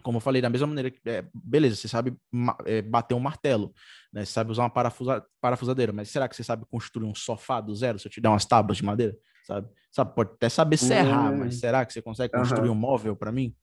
[0.05, 2.15] como eu falei, da mesma maneira que, é, beleza, você sabe
[2.63, 3.73] é, bater um martelo,
[4.13, 4.23] né?
[4.23, 7.73] Você sabe usar uma parafusa, parafusadeira, mas será que você sabe construir um sofá do
[7.73, 9.17] zero se eu te der umas tábuas de madeira?
[9.47, 9.67] Sabe?
[9.91, 10.13] sabe?
[10.13, 11.39] Pode até saber serrar, hum.
[11.39, 12.75] mas será que você consegue construir uhum.
[12.75, 13.55] um móvel para mim?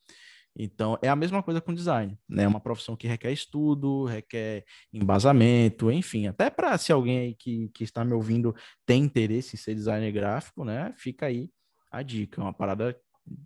[0.58, 2.42] Então, é a mesma coisa com design, né?
[2.42, 7.68] É uma profissão que requer estudo, requer embasamento, enfim, até para se alguém aí que,
[7.68, 8.52] que está me ouvindo
[8.84, 10.92] tem interesse em ser designer gráfico, né?
[10.98, 11.48] Fica aí
[11.88, 12.96] a dica, é uma parada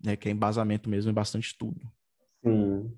[0.03, 1.79] né, que é embasamento mesmo e bastante estudo.
[2.47, 2.97] Sim,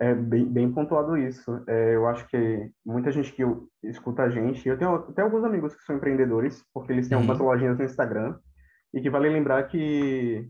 [0.00, 1.62] é bem, bem pontuado isso.
[1.66, 3.42] É, eu acho que muita gente que
[3.82, 7.22] escuta a gente, eu tenho até alguns amigos que são empreendedores, porque eles têm uhum.
[7.22, 8.38] algumas lojinhas no Instagram,
[8.94, 10.48] e que vale lembrar que,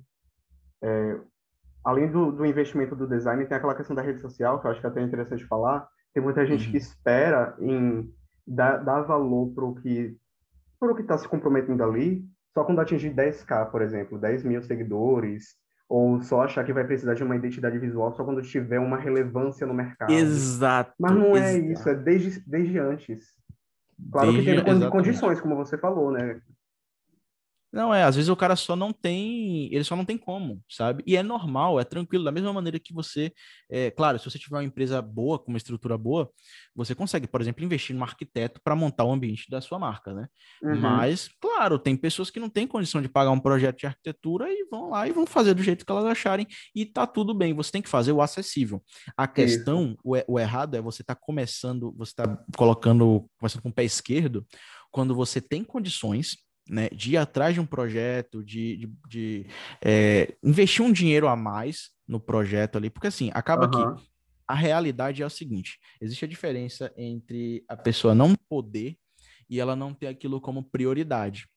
[0.82, 1.20] é,
[1.84, 4.80] além do, do, investimento do design, tem aquela questão da rede social, que eu acho
[4.80, 5.88] que é até interessante falar.
[6.14, 6.70] Tem muita gente uhum.
[6.70, 8.08] que espera em
[8.46, 10.16] dar, dar valor para o que
[10.78, 12.24] para o que está se comprometendo ali,
[12.54, 15.56] só quando atingir 10k, por exemplo, 10 mil seguidores,
[15.90, 19.66] ou só achar que vai precisar de uma identidade visual só quando tiver uma relevância
[19.66, 20.12] no mercado.
[20.12, 20.94] Exato.
[20.96, 21.72] Mas não é exato.
[21.72, 23.34] isso, é desde, desde antes.
[24.12, 26.40] Claro desde, que tem condições, como você falou, né?
[27.72, 31.04] Não, é, às vezes o cara só não tem, ele só não tem como, sabe?
[31.06, 33.32] E é normal, é tranquilo, da mesma maneira que você,
[33.70, 36.28] é, claro, se você tiver uma empresa boa, com uma estrutura boa,
[36.74, 40.26] você consegue, por exemplo, investir num arquiteto para montar o ambiente da sua marca, né?
[40.62, 40.80] Uhum.
[40.80, 44.66] Mas, claro, tem pessoas que não têm condição de pagar um projeto de arquitetura e
[44.68, 47.70] vão lá e vão fazer do jeito que elas acharem e tá tudo bem, você
[47.70, 48.82] tem que fazer o acessível.
[49.16, 53.72] A questão, o, o, errado é você tá começando, você tá colocando, começando com o
[53.72, 54.44] pé esquerdo,
[54.90, 56.36] quando você tem condições
[56.70, 59.46] né, de ir atrás de um projeto, de, de, de
[59.82, 63.96] é, investir um dinheiro a mais no projeto ali, porque assim, acaba uhum.
[63.96, 64.02] que
[64.46, 68.96] a realidade é o seguinte: existe a diferença entre a pessoa não poder
[69.48, 71.48] e ela não ter aquilo como prioridade.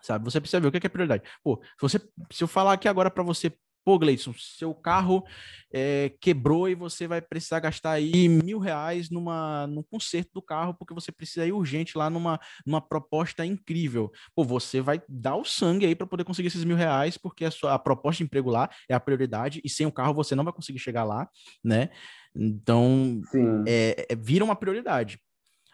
[0.00, 0.24] Sabe?
[0.24, 1.24] Você precisa ver o que é prioridade.
[1.42, 1.98] Pô, se, você,
[2.30, 3.52] se eu falar aqui agora para você,
[3.88, 5.24] Pô, Gleison, seu carro
[5.72, 10.74] é, quebrou e você vai precisar gastar aí mil reais numa, num conserto do carro
[10.74, 14.12] porque você precisa ir urgente lá numa, numa proposta incrível.
[14.34, 17.50] Pô, você vai dar o sangue aí para poder conseguir esses mil reais porque a,
[17.50, 20.44] sua, a proposta de emprego lá é a prioridade e sem o carro você não
[20.44, 21.26] vai conseguir chegar lá,
[21.64, 21.88] né?
[22.36, 23.22] Então,
[23.66, 25.18] é, é, vira uma prioridade.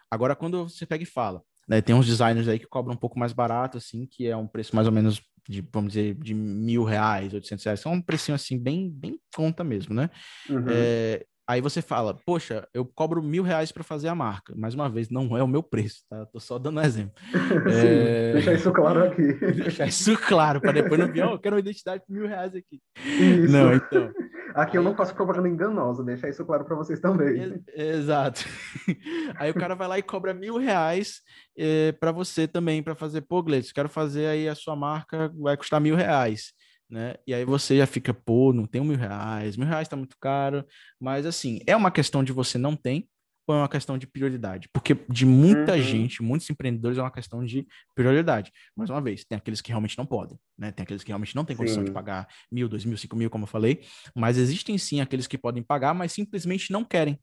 [0.08, 3.18] Agora, quando você pega e fala, né, tem uns designers aí que cobram um pouco
[3.18, 6.84] mais barato, assim, que é um preço mais ou menos de, vamos dizer, de mil
[6.84, 10.10] reais, oitocentos reais, é um precinho assim, bem, bem conta mesmo, né?
[10.48, 10.64] Uhum.
[10.68, 14.54] É, Aí você fala, poxa, eu cobro mil reais para fazer a marca.
[14.56, 16.24] Mais uma vez, não é o meu preço, tá?
[16.26, 17.12] Tô só dando um exemplo.
[17.68, 18.32] Sim, é...
[18.32, 19.32] Deixar isso claro aqui.
[19.52, 22.54] deixar isso claro, para depois não vir, oh, eu quero uma identidade por mil reais
[22.54, 22.80] aqui.
[23.04, 23.52] Isso.
[23.52, 24.10] Não, então.
[24.54, 27.60] Aqui eu não faço propaganda enganosa, deixar isso claro para vocês também.
[27.74, 28.44] Exato.
[29.36, 31.20] Aí o cara vai lá e cobra mil reais
[31.58, 35.56] é, para você também, para fazer, pô, Gleice, quero fazer aí a sua marca, vai
[35.56, 36.52] custar mil reais
[36.90, 37.14] né?
[37.26, 40.64] E aí você já fica, pô, não tenho mil reais, mil reais tá muito caro.
[41.00, 43.08] Mas assim, é uma questão de você não tem
[43.46, 44.68] ou é uma questão de prioridade?
[44.72, 45.82] Porque de muita uhum.
[45.82, 48.52] gente, muitos empreendedores, é uma questão de prioridade.
[48.76, 50.72] Mais uma vez, tem aqueles que realmente não podem, né?
[50.72, 51.86] Tem aqueles que realmente não têm condição sim.
[51.86, 53.82] de pagar mil, dois mil, cinco mil, como eu falei.
[54.14, 57.18] Mas existem sim aqueles que podem pagar, mas simplesmente não querem.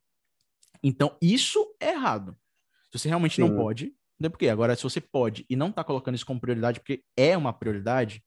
[0.84, 2.36] Então, isso é errado.
[2.92, 3.42] Se você realmente sim.
[3.42, 6.40] não pode, não é porque agora se você pode e não está colocando isso como
[6.40, 8.24] prioridade, porque é uma prioridade,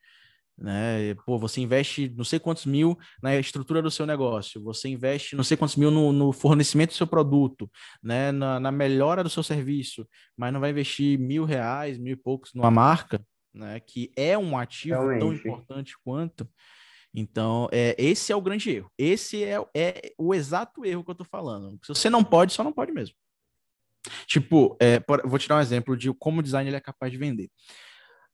[0.57, 1.15] né?
[1.27, 5.45] Pô, você investe não sei quantos mil na estrutura do seu negócio, você investe não
[5.45, 7.71] sei quantos mil no, no fornecimento do seu produto,
[8.03, 8.31] né?
[8.31, 12.53] Na, na, melhora do seu serviço, mas não vai investir mil reais, mil e poucos
[12.55, 13.81] numa marca, né?
[13.81, 15.21] Que é um ativo Realmente.
[15.21, 16.49] tão importante quanto.
[17.17, 18.91] Então, é, esse é o grande erro.
[18.99, 21.79] Esse é, é o exato erro que eu tô falando.
[21.85, 23.15] Se você não pode, só não pode mesmo.
[24.27, 27.19] Tipo, é, vou te dar um exemplo de como o design ele é capaz de
[27.19, 27.51] vender.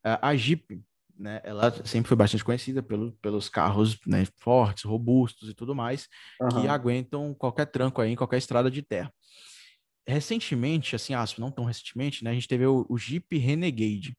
[0.03, 0.83] A Jeep,
[1.21, 6.09] né, ela sempre foi bastante conhecida pelo, pelos carros né, fortes, robustos e tudo mais,
[6.41, 6.49] uhum.
[6.49, 9.12] que aguentam qualquer tranco aí em qualquer estrada de terra.
[10.09, 14.16] Recentemente, assim, aspas, não tão recentemente, né, a gente teve o, o Jeep Renegade,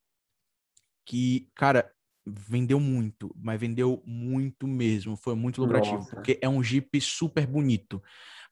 [1.06, 1.92] que, cara,
[2.26, 6.16] vendeu muito, mas vendeu muito mesmo, foi muito lucrativo, Nossa.
[6.16, 8.02] porque é um Jeep super bonito.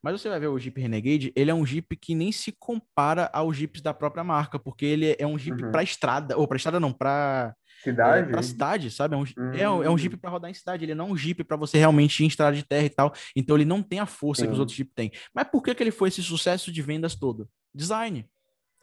[0.02, 3.30] Mas você vai ver o Jeep Renegade, ele é um Jeep que nem se compara
[3.32, 5.72] aos Jeeps da própria marca, porque ele é um Jeep uhum.
[5.72, 8.28] para estrada, ou para estrada não, para Cidade?
[8.28, 9.16] É, pra cidade, sabe?
[9.16, 9.54] É um, hum.
[9.54, 11.56] é, um, é um Jeep para rodar em cidade, ele não é um Jeep para
[11.56, 13.14] você realmente ir em estrada de terra e tal.
[13.36, 14.48] Então ele não tem a força Sim.
[14.48, 15.12] que os outros Jeep têm.
[15.34, 17.50] Mas por que, que ele foi esse sucesso de vendas todo?
[17.74, 18.28] Design.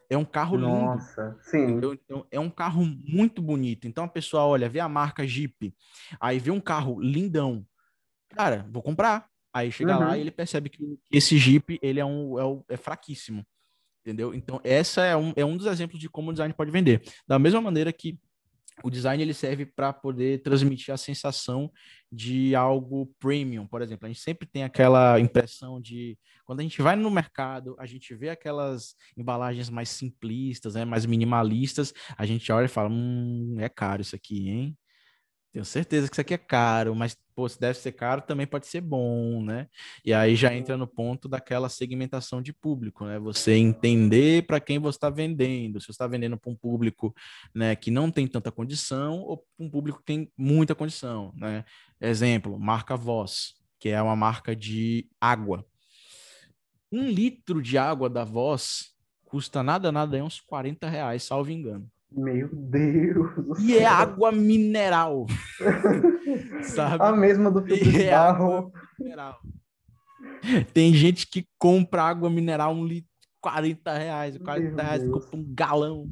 [0.08, 1.90] É um carro Nossa, lindo.
[1.90, 1.98] sim.
[2.04, 3.86] Então, é um carro muito bonito.
[3.86, 5.74] Então a pessoa olha, vê a marca Jeep,
[6.20, 7.66] aí vê um carro lindão.
[8.30, 9.28] Cara, vou comprar.
[9.52, 10.00] Aí chega uhum.
[10.00, 12.38] lá e ele percebe que esse Jeep ele é, um,
[12.68, 13.44] é, é fraquíssimo.
[14.02, 14.32] Entendeu?
[14.32, 17.02] Então, essa é um, é um dos exemplos de como o design pode vender.
[17.26, 18.16] Da mesma maneira que
[18.84, 21.70] o design ele serve para poder transmitir a sensação
[22.12, 24.06] de algo premium, por exemplo.
[24.06, 28.14] A gente sempre tem aquela impressão de quando a gente vai no mercado, a gente
[28.14, 33.68] vê aquelas embalagens mais simplistas, né, mais minimalistas, a gente olha e fala, hum, é
[33.68, 34.78] caro isso aqui, hein?
[35.56, 38.66] Tenho certeza que isso aqui é caro, mas pô, se deve ser caro, também pode
[38.66, 39.68] ser bom, né?
[40.04, 43.18] E aí já entra no ponto daquela segmentação de público, né?
[43.18, 45.80] Você entender para quem você está vendendo.
[45.80, 47.14] Se você está vendendo para um público
[47.54, 51.64] né, que não tem tanta condição ou um público que tem muita condição, né?
[51.98, 55.64] Exemplo, marca Voz, que é uma marca de água.
[56.92, 58.94] Um litro de água da Voz
[59.24, 61.90] custa nada, nada, é uns 40 reais, salvo engano.
[62.10, 63.58] Meu Deus.
[63.60, 65.26] E é água mineral.
[66.62, 67.02] sabe?
[67.02, 68.72] A mesma do filtro de é barro.
[68.98, 69.40] mineral.
[70.72, 75.12] Tem gente que compra água mineral um litro 40 reais, 40 Meu reais, Deus.
[75.12, 76.10] compra um galão.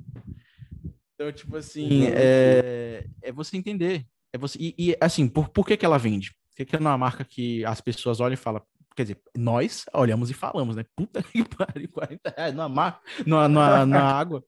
[1.15, 4.07] Então, tipo assim, é, é você entender.
[4.33, 6.33] É você, e, e assim, por, por que, que ela vende?
[6.57, 8.63] Por que, é uma marca que as pessoas olham e falam,
[8.95, 10.85] quer dizer, nós olhamos e falamos, né?
[10.95, 14.45] Puta que pariu, 40 reais numa, mar, numa, numa, numa água.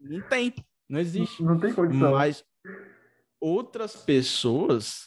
[0.00, 0.54] Não tem.
[0.92, 1.42] Não existe.
[1.42, 2.12] Não, tem condição.
[2.12, 2.44] Mas
[3.40, 5.06] outras pessoas,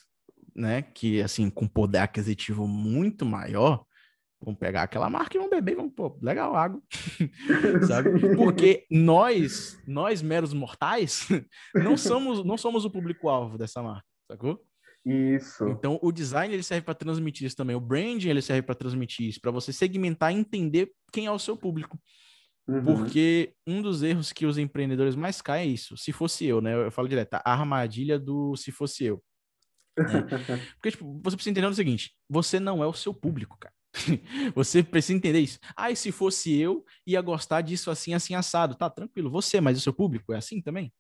[0.56, 3.86] né, que assim, com poder aquisitivo muito maior,
[4.42, 6.82] vão pegar aquela marca e vão beber vão, pô, legal, água.
[7.88, 8.36] Sabe?
[8.36, 11.28] Porque nós, nós meros mortais,
[11.76, 14.60] não somos, não somos o público-alvo dessa marca, sacou?
[15.06, 15.68] Isso.
[15.70, 17.76] Então, o design ele serve para transmitir isso também.
[17.76, 21.38] O branding ele serve para transmitir isso, para você segmentar e entender quem é o
[21.38, 21.96] seu público.
[22.68, 22.84] Uhum.
[22.84, 25.96] Porque um dos erros que os empreendedores mais caem é isso.
[25.98, 26.74] Se fosse eu, né?
[26.74, 29.24] Eu falo direto, a armadilha do se fosse eu.
[29.98, 30.06] Né?
[30.76, 33.74] Porque, tipo, você precisa entender o seguinte: você não é o seu público, cara.
[34.54, 35.60] você precisa entender isso.
[35.76, 38.76] Ah, e se fosse eu, ia gostar disso assim, assim, assado.
[38.76, 39.30] Tá, tranquilo.
[39.30, 40.92] Você, mas o seu público é assim também?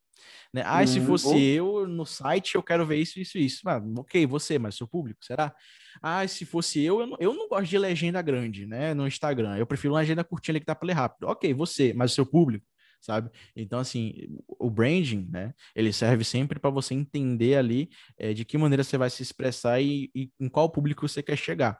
[0.53, 0.61] Né?
[0.65, 1.05] Ah, hum, se uhum.
[1.05, 3.61] fosse eu no site, eu quero ver isso, isso, isso.
[3.67, 5.53] Ah, ok, você, mas seu público, será?
[6.01, 8.93] Ah, se fosse eu, eu não, eu não gosto de legenda grande, né?
[8.93, 9.57] No Instagram.
[9.57, 11.27] Eu prefiro uma legenda curtinha ali que tá para ler rápido.
[11.27, 12.65] Ok, você, mas seu público,
[13.01, 13.29] sabe?
[13.55, 14.13] Então, assim,
[14.59, 15.53] o branding, né?
[15.75, 19.81] Ele serve sempre para você entender ali é, de que maneira você vai se expressar
[19.81, 21.79] e, e em qual público você quer chegar.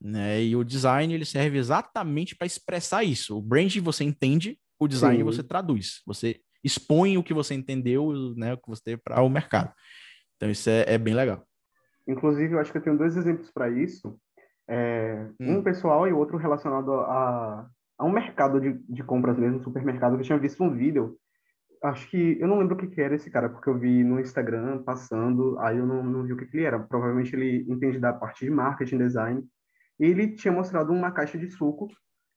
[0.00, 0.42] né?
[0.42, 3.38] E o design ele serve exatamente para expressar isso.
[3.38, 5.24] O branding você entende, o design Sim.
[5.24, 6.02] você traduz.
[6.06, 9.72] Você expõe o que você entendeu, né, o que você tem para o mercado.
[10.36, 11.46] Então isso é, é, bem legal.
[12.08, 14.18] Inclusive, eu acho que eu tenho dois exemplos para isso.
[14.68, 15.58] É, hum.
[15.58, 17.66] Um pessoal e outro relacionado a,
[17.98, 21.16] a um mercado de, de compras mesmo, supermercado, que eu tinha visto um vídeo.
[21.82, 24.18] Acho que eu não lembro o que, que era esse cara, porque eu vi no
[24.18, 26.78] Instagram passando, aí eu não, não vi o que, que ele era.
[26.78, 29.44] Provavelmente ele entende da parte de marketing, design.
[30.00, 31.88] E ele tinha mostrado uma caixa de suco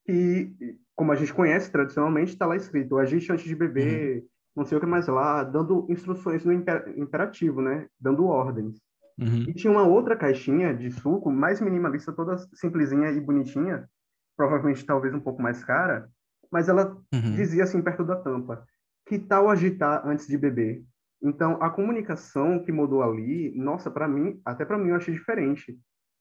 [0.07, 4.27] que, como a gente conhece tradicionalmente, está lá escrito: agite antes de beber, uhum.
[4.55, 7.87] não sei o que mais lá, dando instruções no imper imperativo, né?
[7.99, 8.79] Dando ordens.
[9.19, 9.45] Uhum.
[9.47, 13.89] E tinha uma outra caixinha de suco, mais minimalista, toda simplesinha e bonitinha,
[14.37, 16.07] provavelmente talvez um pouco mais cara,
[16.51, 17.35] mas ela uhum.
[17.35, 18.65] dizia assim perto da tampa:
[19.05, 20.83] que tal agitar antes de beber?
[21.21, 25.77] Então, a comunicação que mudou ali, nossa, para mim, até para mim eu achei diferente.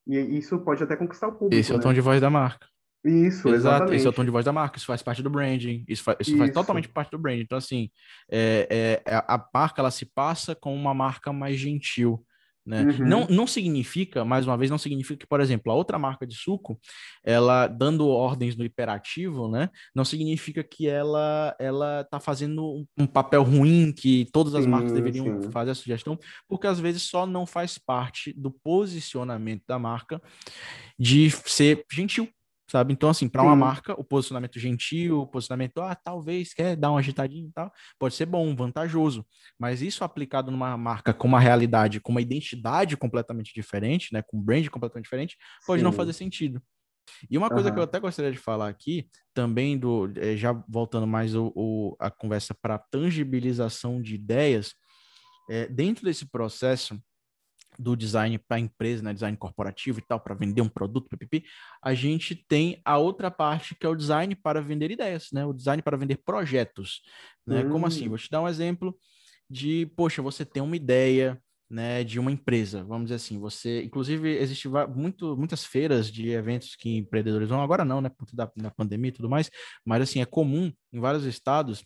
[0.07, 1.53] E isso pode até conquistar o público.
[1.53, 1.83] Esse é o né?
[1.83, 2.65] tom de voz da marca.
[3.05, 3.95] Isso, Exato, exatamente.
[3.95, 6.17] esse é o tom de voz da marca, isso faz parte do branding, isso faz,
[6.19, 6.39] isso, isso.
[6.39, 7.43] faz totalmente parte do branding.
[7.43, 7.89] Então, assim,
[8.29, 12.25] é, é, a marca ela se passa com uma marca mais gentil.
[12.67, 12.83] Né?
[12.83, 13.07] Uhum.
[13.07, 16.35] Não, não significa, mais uma vez, não significa que, por exemplo, a outra marca de
[16.35, 16.77] suco,
[17.23, 19.69] ela dando ordens no hiperativo, né?
[19.95, 24.69] Não significa que ela ela está fazendo um, um, papel ruim que todas as sim,
[24.69, 25.49] marcas deveriam sim.
[25.49, 30.21] fazer a sugestão, porque às vezes só não faz parte do posicionamento da marca
[30.99, 32.27] de ser gentil
[32.69, 32.93] sabe?
[32.93, 36.99] Então, assim, para uma marca, o posicionamento gentil, o posicionamento, ah, talvez quer dar uma
[36.99, 39.25] agitadinha e tal, pode ser bom, vantajoso.
[39.57, 44.21] Mas isso aplicado numa marca com uma realidade, com uma identidade completamente diferente, né?
[44.21, 45.85] Com um brand completamente diferente, pode Sim.
[45.85, 46.61] não fazer sentido.
[47.29, 47.73] E uma coisa uhum.
[47.73, 51.95] que eu até gostaria de falar aqui, também do, eh, já voltando mais o, o
[51.99, 54.73] a conversa para tangibilização de ideias,
[55.49, 56.99] é, dentro desse processo,
[57.77, 61.43] do design para a empresa, né, design corporativo e tal, para vender um produto, PPP,
[61.81, 65.53] a gente tem a outra parte que é o design para vender ideias, né, o
[65.53, 67.01] design para vender projetos,
[67.45, 67.63] né?
[67.63, 67.69] Hum.
[67.69, 68.05] Como assim?
[68.05, 68.09] Hum.
[68.09, 68.97] Vou te dar um exemplo
[69.49, 74.37] de, poxa, você tem uma ideia, né, de uma empresa, vamos dizer assim, você, inclusive,
[74.37, 78.71] existe muito, muitas feiras de eventos que empreendedores vão, agora não, né, por da, da
[78.71, 79.51] pandemia e tudo mais,
[79.85, 81.83] mas assim, é comum em vários estados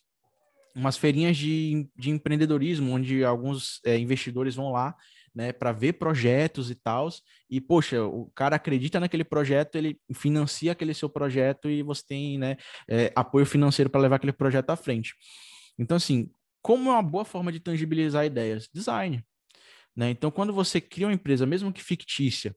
[0.76, 4.96] umas feirinhas de, de empreendedorismo, onde alguns é, investidores vão lá
[5.34, 7.10] né, para ver projetos e tal.
[7.50, 12.38] E, poxa, o cara acredita naquele projeto, ele financia aquele seu projeto e você tem
[12.38, 12.58] né,
[12.90, 15.14] é, apoio financeiro para levar aquele projeto à frente.
[15.78, 16.30] Então, assim,
[16.62, 18.70] como é uma boa forma de tangibilizar ideias?
[18.74, 19.26] Design.
[19.96, 20.10] Né?
[20.12, 22.56] Então, quando você cria uma empresa, mesmo que fictícia,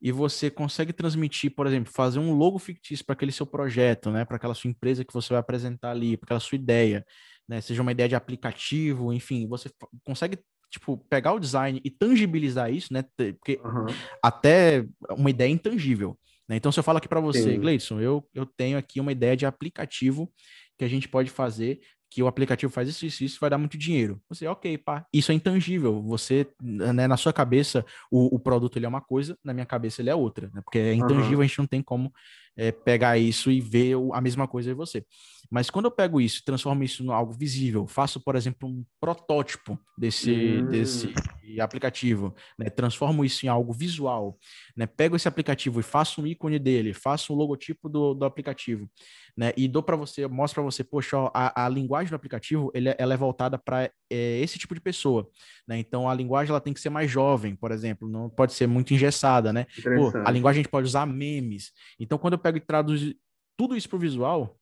[0.00, 4.24] e você consegue transmitir, por exemplo, fazer um logo fictício para aquele seu projeto, né,
[4.24, 7.04] para aquela sua empresa que você vai apresentar ali, para aquela sua ideia,
[7.48, 9.70] né, seja uma ideia de aplicativo, enfim, você
[10.04, 10.38] consegue
[10.70, 13.04] tipo, pegar o design e tangibilizar isso, né?
[13.16, 13.86] Porque uhum.
[14.22, 16.18] até uma ideia intangível.
[16.48, 16.56] Né?
[16.56, 19.46] Então, se eu falo aqui para você, Gleidson, eu, eu tenho aqui uma ideia de
[19.46, 20.30] aplicativo
[20.78, 23.76] que a gente pode fazer que o aplicativo faz isso, isso, isso, vai dar muito
[23.76, 24.20] dinheiro.
[24.28, 26.00] Você, ok, pá, isso é intangível.
[26.02, 30.00] Você, né, na sua cabeça, o, o produto ele é uma coisa, na minha cabeça
[30.00, 30.62] ele é outra, né?
[30.62, 31.44] Porque é intangível, uhum.
[31.44, 32.12] a gente não tem como
[32.56, 35.04] é, pegar isso e ver a mesma coisa em você.
[35.50, 39.78] Mas quando eu pego isso, transformo isso em algo visível, faço, por exemplo, um protótipo
[39.96, 40.66] desse, uhum.
[40.66, 41.14] desse
[41.60, 42.68] aplicativo, né?
[42.68, 44.36] transformo isso em algo visual,
[44.76, 44.86] né?
[44.86, 48.90] pego esse aplicativo e faço um ícone dele, faço um logotipo do, do aplicativo,
[49.36, 49.52] né?
[49.56, 52.88] e dou para você, mostro para você, poxa, ó, a, a, linguagem do aplicativo ele,
[52.88, 55.28] é, ela é voltada para é, esse tipo de pessoa.
[55.66, 55.78] Né?
[55.78, 58.92] Então, a linguagem ela tem que ser mais jovem, por exemplo, não pode ser muito
[58.92, 59.52] engessada.
[59.52, 59.66] Né?
[59.82, 61.72] Pô, a linguagem a gente pode usar memes.
[61.98, 63.14] Então, quando eu pego e traduzo
[63.56, 64.58] tudo isso para o visual,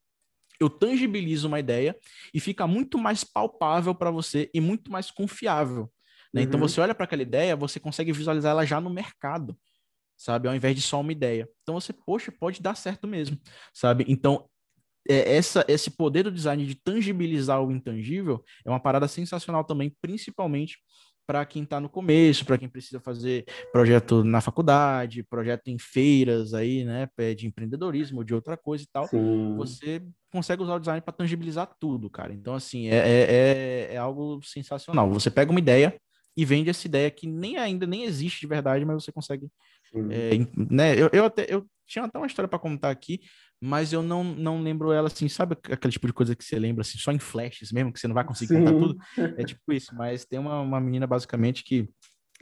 [0.61, 1.97] eu tangibilizo uma ideia
[2.33, 5.91] e fica muito mais palpável para você e muito mais confiável.
[6.33, 6.43] Né?
[6.43, 6.49] Então, uhum.
[6.49, 9.59] Então você olha para aquela ideia, você consegue visualizar ela já no mercado,
[10.17, 10.49] sabe?
[10.49, 11.49] Ao invés de só uma ideia.
[11.63, 13.39] Então você, poxa, pode dar certo mesmo,
[13.73, 14.05] sabe?
[14.09, 14.49] Então
[15.09, 19.95] é, essa, esse poder do design de tangibilizar o intangível é uma parada sensacional também,
[20.01, 20.79] principalmente
[21.27, 26.55] para quem está no começo, para quem precisa fazer projeto na faculdade, projeto em feiras
[26.55, 29.57] aí, né, de empreendedorismo ou de outra coisa e tal, Sim.
[29.57, 32.33] você consegue usar o design para tangibilizar tudo, cara.
[32.33, 35.11] Então, assim, é, é, é, é, algo sensacional.
[35.13, 35.97] Você pega uma ideia
[36.37, 39.49] e vende essa ideia que nem ainda nem existe de verdade, mas você consegue,
[40.11, 41.01] é, né?
[41.01, 43.21] Eu, eu até eu tinha até uma história para contar aqui,
[43.67, 46.83] mas eu não, não lembro ela assim, sabe aquele tipo de coisa que você lembra
[46.83, 48.59] assim, só em flashes mesmo, que você não vai conseguir Sim.
[48.65, 48.97] contar tudo?
[49.39, 51.89] É tipo isso, mas tem uma, uma menina basicamente que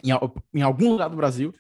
[0.03, 0.11] em,
[0.53, 1.55] em algum lugar do Brasil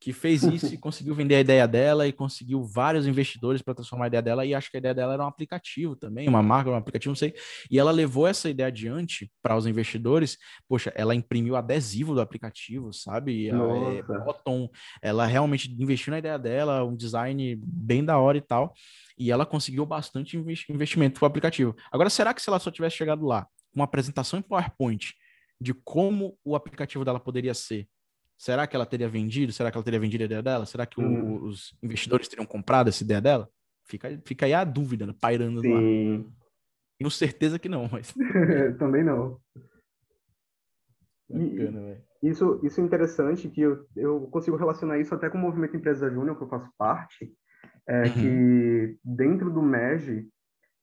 [0.00, 4.06] que fez isso e conseguiu vender a ideia dela e conseguiu vários investidores para transformar
[4.06, 4.46] a ideia dela.
[4.46, 7.16] E acho que a ideia dela era um aplicativo também, uma marca, um aplicativo, não
[7.16, 7.34] sei.
[7.70, 10.38] E ela levou essa ideia adiante para os investidores.
[10.66, 13.48] Poxa, ela imprimiu adesivo do aplicativo, sabe?
[13.48, 14.70] É, bottom,
[15.02, 18.72] ela realmente investiu na ideia dela, um design bem da hora e tal.
[19.18, 20.38] E ela conseguiu bastante
[20.68, 21.76] investimento para o aplicativo.
[21.92, 25.14] Agora, será que se ela só tivesse chegado lá, uma apresentação em PowerPoint
[25.60, 27.86] de como o aplicativo dela poderia ser,
[28.40, 29.52] Será que ela teria vendido?
[29.52, 30.64] Será que ela teria vendido a ideia dela?
[30.64, 31.34] Será que hum.
[31.34, 33.46] o, os investidores teriam comprado essa ideia dela?
[33.84, 35.14] Fica, fica aí a dúvida, né?
[35.20, 35.68] pairando Sim.
[35.74, 36.24] lá.
[36.98, 38.14] Tenho certeza que não, mas.
[38.78, 39.38] Também não.
[41.28, 45.76] Bacana, isso, isso é interessante, que eu, eu consigo relacionar isso até com o movimento
[45.76, 47.30] Empresa Júnior, que eu faço parte,
[47.86, 48.12] é uhum.
[48.14, 50.26] que dentro do MEG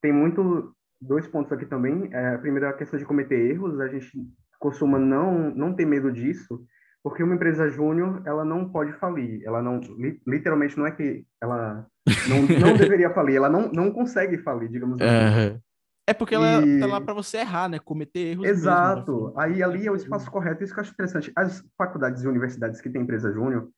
[0.00, 2.08] tem muito dois pontos aqui também.
[2.14, 4.12] É, primeiro, a questão de cometer erros, a gente
[4.60, 6.64] costuma não, não ter medo disso,
[7.08, 9.42] porque uma empresa júnior, ela não pode falir.
[9.42, 9.80] Ela não,
[10.26, 11.86] literalmente, não é que ela
[12.28, 15.54] não, não deveria falir, ela não, não consegue falir, digamos assim.
[15.54, 15.60] Uhum.
[16.06, 16.80] É porque ela e...
[16.80, 17.78] tá lá para você errar, né?
[17.78, 18.46] Cometer erros.
[18.46, 19.12] Exato.
[19.12, 19.32] Mesmo, né?
[19.38, 20.62] Aí ali é o espaço correto.
[20.62, 21.32] Isso que eu acho interessante.
[21.34, 23.70] As faculdades e universidades que têm empresa júnior,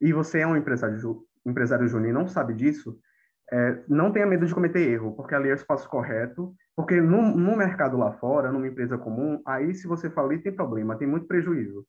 [0.00, 0.98] e você é um empresário,
[1.46, 2.98] empresário júnior e não sabe disso,
[3.52, 6.52] é, não tenha medo de cometer erro, porque ali é o espaço correto.
[6.74, 10.98] Porque no, no mercado lá fora, numa empresa comum, aí se você falir, tem problema,
[10.98, 11.86] tem muito prejuízo.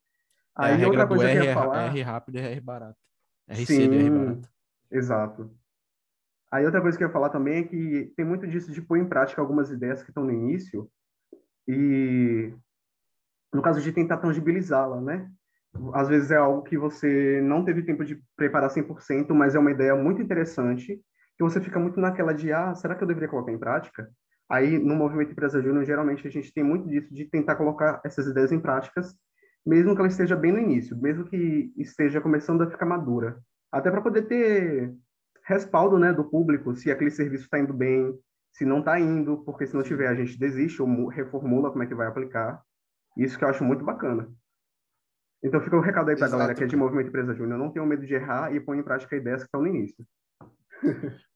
[0.56, 1.88] Aí é outra coisa que eu ia falar.
[1.88, 2.98] R rápido e R barato.
[3.48, 4.50] R cedo e R barato.
[4.90, 5.52] Exato.
[6.52, 8.98] Aí outra coisa que eu ia falar também é que tem muito disso de pôr
[8.98, 10.90] em prática algumas ideias que estão no início
[11.68, 12.54] e
[13.54, 15.30] no caso de tentar tangibilizá-la, né?
[15.94, 19.72] Às vezes é algo que você não teve tempo de preparar 100%, mas é uma
[19.72, 21.02] ideia muito interessante
[21.38, 24.10] que você fica muito naquela de, ah, será que eu deveria colocar em prática?
[24.50, 28.28] Aí, no movimento Empresa Júnior, geralmente a gente tem muito disso de tentar colocar essas
[28.28, 29.14] ideias em práticas
[29.66, 33.42] mesmo que ela esteja bem no início, mesmo que esteja começando a ficar madura,
[33.72, 34.94] até para poder ter
[35.44, 38.14] respaldo, né, do público, se aquele serviço está indo bem,
[38.52, 41.88] se não está indo, porque se não tiver a gente desiste ou reformula como é
[41.88, 42.62] que vai aplicar.
[43.18, 44.30] Isso que eu acho muito bacana.
[45.44, 47.60] Então fica o um recado aí para a galera que é de Movimento Empresa Júnior,
[47.60, 50.06] não tenham medo de errar e põe em prática ideias que estão no início.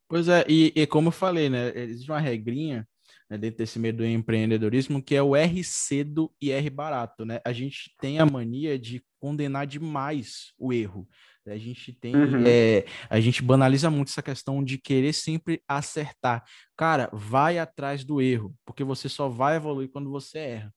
[0.08, 2.88] Pois é, e, e como eu falei, né, existe uma regrinha
[3.30, 7.40] né, dentro desse meio do empreendedorismo, que é o R cedo e R barato, né?
[7.46, 11.08] A gente tem a mania de condenar demais o erro.
[11.46, 12.44] A gente tem, uhum.
[12.46, 16.44] é, a gente banaliza muito essa questão de querer sempre acertar.
[16.78, 20.74] Cara, vai atrás do erro, porque você só vai evoluir quando você erra.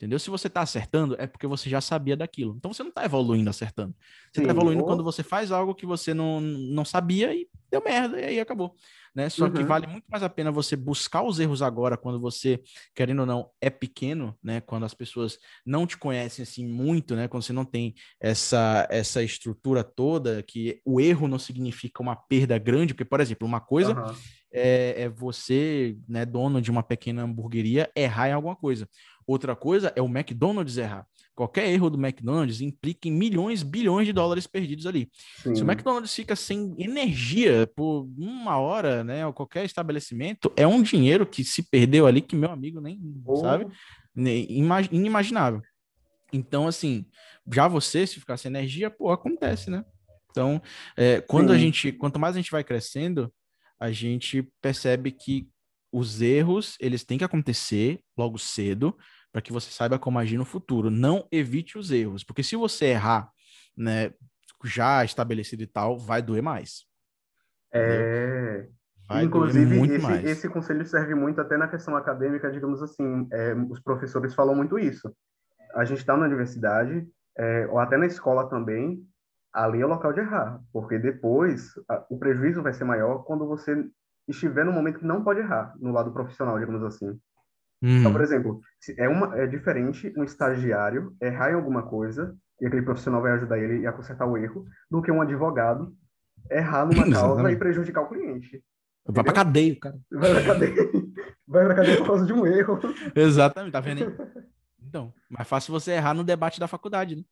[0.00, 0.18] Entendeu?
[0.18, 2.54] Se você está acertando, é porque você já sabia daquilo.
[2.56, 3.94] Então você não está evoluindo acertando.
[4.32, 4.86] Você está evoluindo ou...
[4.86, 8.74] quando você faz algo que você não, não sabia e deu merda, e aí acabou
[9.14, 9.28] né?
[9.28, 9.52] Só uhum.
[9.52, 12.60] que vale muito mais a pena você buscar os erros agora, quando você,
[12.94, 14.60] querendo ou não, é pequeno, né?
[14.60, 17.28] Quando as pessoas não te conhecem assim muito, né?
[17.28, 22.56] Quando você não tem essa, essa estrutura toda, que o erro não significa uma perda
[22.58, 24.14] grande, porque, por exemplo, uma coisa uhum.
[24.52, 28.88] é, é você, né, dono de uma pequena hamburgueria, errar em alguma coisa.
[29.30, 31.06] Outra coisa é o McDonald's errar.
[31.36, 35.08] Qualquer erro do McDonald's implica em milhões, bilhões de dólares perdidos ali.
[35.40, 35.54] Sim.
[35.54, 40.82] Se o McDonald's fica sem energia por uma hora, né, ou qualquer estabelecimento, é um
[40.82, 43.36] dinheiro que se perdeu ali que meu amigo nem oh.
[43.36, 43.68] sabe,
[44.90, 45.62] inimaginável.
[46.32, 47.06] Então, assim,
[47.54, 49.84] já você se ficar sem energia, pô, acontece, né?
[50.32, 50.60] Então,
[50.96, 51.54] é, quando Sim.
[51.54, 53.32] a gente, quanto mais a gente vai crescendo,
[53.78, 55.48] a gente percebe que
[55.92, 58.96] os erros eles têm que acontecer logo cedo
[59.32, 60.90] para que você saiba como agir no futuro.
[60.90, 63.30] Não evite os erros, porque se você errar,
[63.76, 64.12] né,
[64.64, 66.84] já estabelecido e tal, vai doer mais.
[67.72, 68.66] É.
[69.08, 73.26] Vai Inclusive, esse, esse, conselho serve muito até na questão acadêmica, digamos assim.
[73.32, 75.12] É, os professores falam muito isso.
[75.74, 77.06] A gente está na universidade,
[77.36, 79.04] é, ou até na escola também,
[79.52, 83.46] ali é o local de errar, porque depois a, o prejuízo vai ser maior quando
[83.46, 83.84] você
[84.28, 87.18] estiver no momento que não pode errar, no lado profissional, digamos assim.
[87.82, 88.00] Uhum.
[88.00, 88.60] Então, por exemplo,
[88.98, 93.58] é, uma, é diferente um estagiário errar em alguma coisa e aquele profissional vai ajudar
[93.58, 95.94] ele a consertar o erro, do que um advogado
[96.50, 98.62] errar numa causa e prejudicar o cliente.
[99.06, 99.98] Vai pra cadeia, cara.
[100.10, 100.74] Vai pra cadeia.
[101.48, 102.78] Vai pra cadeia por causa de um erro.
[103.14, 104.44] Exatamente, tá vendo aí?
[104.82, 107.22] Então, mais fácil você errar no debate da faculdade, né?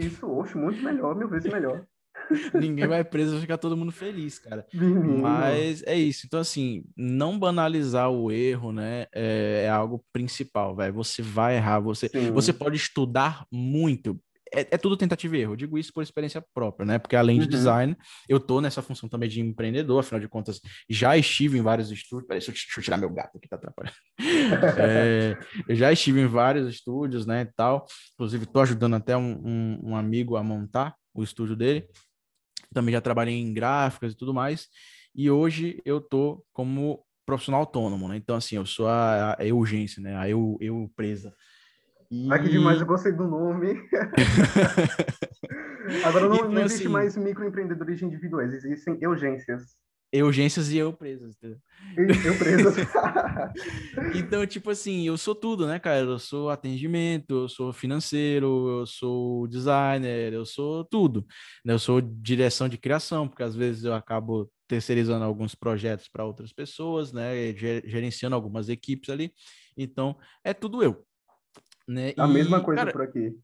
[0.00, 1.84] Isso, oxe, muito melhor, mil vezes melhor.
[2.54, 4.66] Ninguém vai preso, vai ficar todo mundo feliz, cara.
[4.72, 6.26] Mas é isso.
[6.26, 9.06] Então, assim, não banalizar o erro, né?
[9.12, 10.94] É, é algo principal, velho.
[10.94, 14.18] Você vai errar, você, você pode estudar muito.
[14.52, 15.52] É, é, tudo tentativa e erro.
[15.52, 16.98] Eu digo isso por experiência própria, né?
[16.98, 17.50] Porque além de uhum.
[17.50, 17.96] design,
[18.28, 22.26] eu tô nessa função também de empreendedor, afinal de contas, já estive em vários estúdios.
[22.26, 23.96] Peraí, deixa eu tirar meu gato aqui, tá atrapalhando.
[24.78, 25.36] é,
[25.68, 27.42] eu já estive em vários estúdios, né?
[27.42, 27.84] E tal.
[28.14, 31.86] Inclusive, tô ajudando até um, um, um amigo a montar o estúdio dele.
[32.72, 34.68] Também já trabalhei em gráficas e tudo mais.
[35.14, 38.16] E hoje eu tô como profissional autônomo, né?
[38.16, 40.16] Então, assim, eu sou a, a urgência, né?
[40.16, 41.34] A eu, eu presa.
[42.10, 42.32] E...
[42.32, 43.74] Ai, que demais, eu gostei do nome.
[46.04, 49.62] Agora não, então, não existe assim, mais microempreendedores individuais, existem urgências.
[50.14, 51.36] Urgências e eu presas.
[51.42, 52.76] Eu presas.
[54.16, 56.00] então, tipo assim, eu sou tudo, né, cara?
[56.00, 61.26] Eu sou atendimento, eu sou financeiro, eu sou designer, eu sou tudo.
[61.64, 61.74] Né?
[61.74, 66.52] Eu sou direção de criação, porque às vezes eu acabo terceirizando alguns projetos para outras
[66.52, 67.54] pessoas, né?
[67.56, 69.32] Gerenciando algumas equipes ali.
[69.76, 71.04] Então, é tudo eu.
[71.86, 72.14] Né?
[72.18, 73.34] A e, mesma coisa cara, por aqui.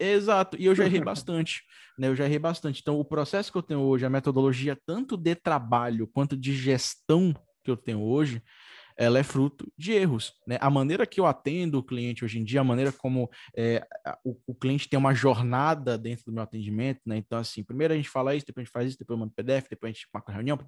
[0.00, 1.62] Exato, e eu já errei bastante,
[1.98, 2.08] né?
[2.08, 2.80] Eu já errei bastante.
[2.80, 7.34] Então, o processo que eu tenho hoje, a metodologia tanto de trabalho quanto de gestão
[7.62, 8.42] que eu tenho hoje,
[9.00, 10.34] ela é fruto de erros.
[10.46, 10.58] Né?
[10.60, 13.82] A maneira que eu atendo o cliente hoje em dia, a maneira como é,
[14.22, 17.16] o, o, cliente tem uma jornada dentro do meu atendimento, né?
[17.16, 19.32] Então, assim, primeiro a gente fala isso, depois a gente faz isso, depois eu mando
[19.34, 20.58] PDF, depois a gente marca reunião,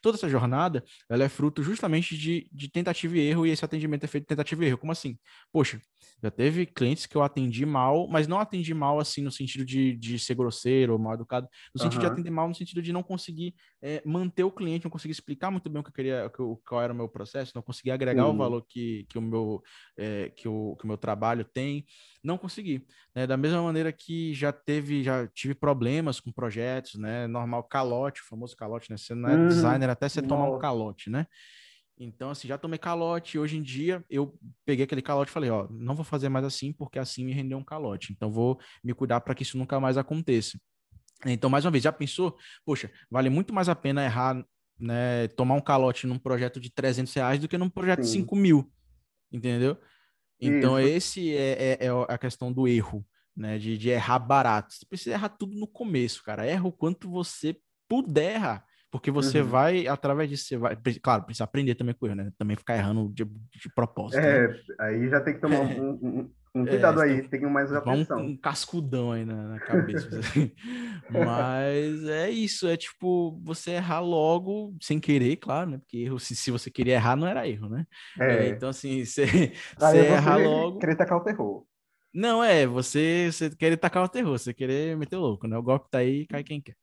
[0.00, 4.04] toda essa jornada, ela é fruto justamente de, de tentativa e erro, e esse atendimento
[4.04, 4.78] é feito de tentativa e erro.
[4.78, 5.18] Como assim?
[5.52, 5.80] Poxa,
[6.22, 9.96] já teve clientes que eu atendi mal, mas não atendi mal assim no sentido de,
[9.96, 12.06] de ser grosseiro ou mal educado, no sentido uhum.
[12.06, 15.50] de atender mal, no sentido de não conseguir é, manter o cliente, não conseguir explicar
[15.50, 16.32] muito bem o que eu queria,
[16.66, 18.34] qual era o meu processo, não conseguir agregar uhum.
[18.34, 19.62] o valor que, que, o meu,
[19.96, 21.84] é, que, o, que o meu trabalho tem,
[22.22, 22.86] não consegui.
[23.14, 23.26] Né?
[23.26, 27.26] Da mesma maneira que já teve, já tive problemas com projetos, né?
[27.26, 28.96] Normal, calote, o famoso calote, né?
[28.96, 29.48] Você não é uhum.
[29.48, 31.26] designer até você tomar um calote, né?
[32.02, 33.38] Então, assim, já tomei calote.
[33.38, 34.34] Hoje em dia, eu
[34.64, 37.58] peguei aquele calote e falei, ó, não vou fazer mais assim, porque assim me rendeu
[37.58, 38.10] um calote.
[38.10, 40.58] Então, vou me cuidar para que isso nunca mais aconteça.
[41.26, 42.38] Então, mais uma vez, já pensou?
[42.64, 44.42] Poxa, vale muito mais a pena errar,
[44.78, 48.20] né, tomar um calote num projeto de 300 reais do que num projeto Sim.
[48.20, 48.72] de 5 mil,
[49.30, 49.76] entendeu?
[50.40, 50.88] Então, isso.
[50.88, 54.72] esse é, é, é, a questão do erro, né, de, de errar barato.
[54.72, 56.46] Você precisa errar tudo no começo, cara.
[56.46, 57.54] Erra o quanto você
[57.86, 58.64] puder errar.
[58.90, 59.46] Porque você uhum.
[59.46, 60.76] vai, através disso, você vai.
[61.00, 62.32] Claro, precisa aprender também com erro, né?
[62.36, 64.18] Também ficar errando de, de propósito.
[64.18, 64.56] É, né?
[64.80, 68.18] aí já tem que tomar um, um, um é, cuidado é, aí, tem mais atenção.
[68.18, 70.08] Um, um cascudão aí na, na cabeça.
[71.08, 75.78] Mas é isso, é tipo, você errar logo, sem querer, claro, né?
[75.78, 77.86] Porque erro, se, se você queria errar, não era erro, né?
[78.18, 78.46] É.
[78.46, 80.78] É, então, assim, você, você errar logo.
[80.80, 81.64] Querer tacar o terror.
[82.12, 85.56] Não, é, você, você querer tacar o terror, você querer meter o louco, né?
[85.56, 86.74] O golpe tá aí, cai quem quer.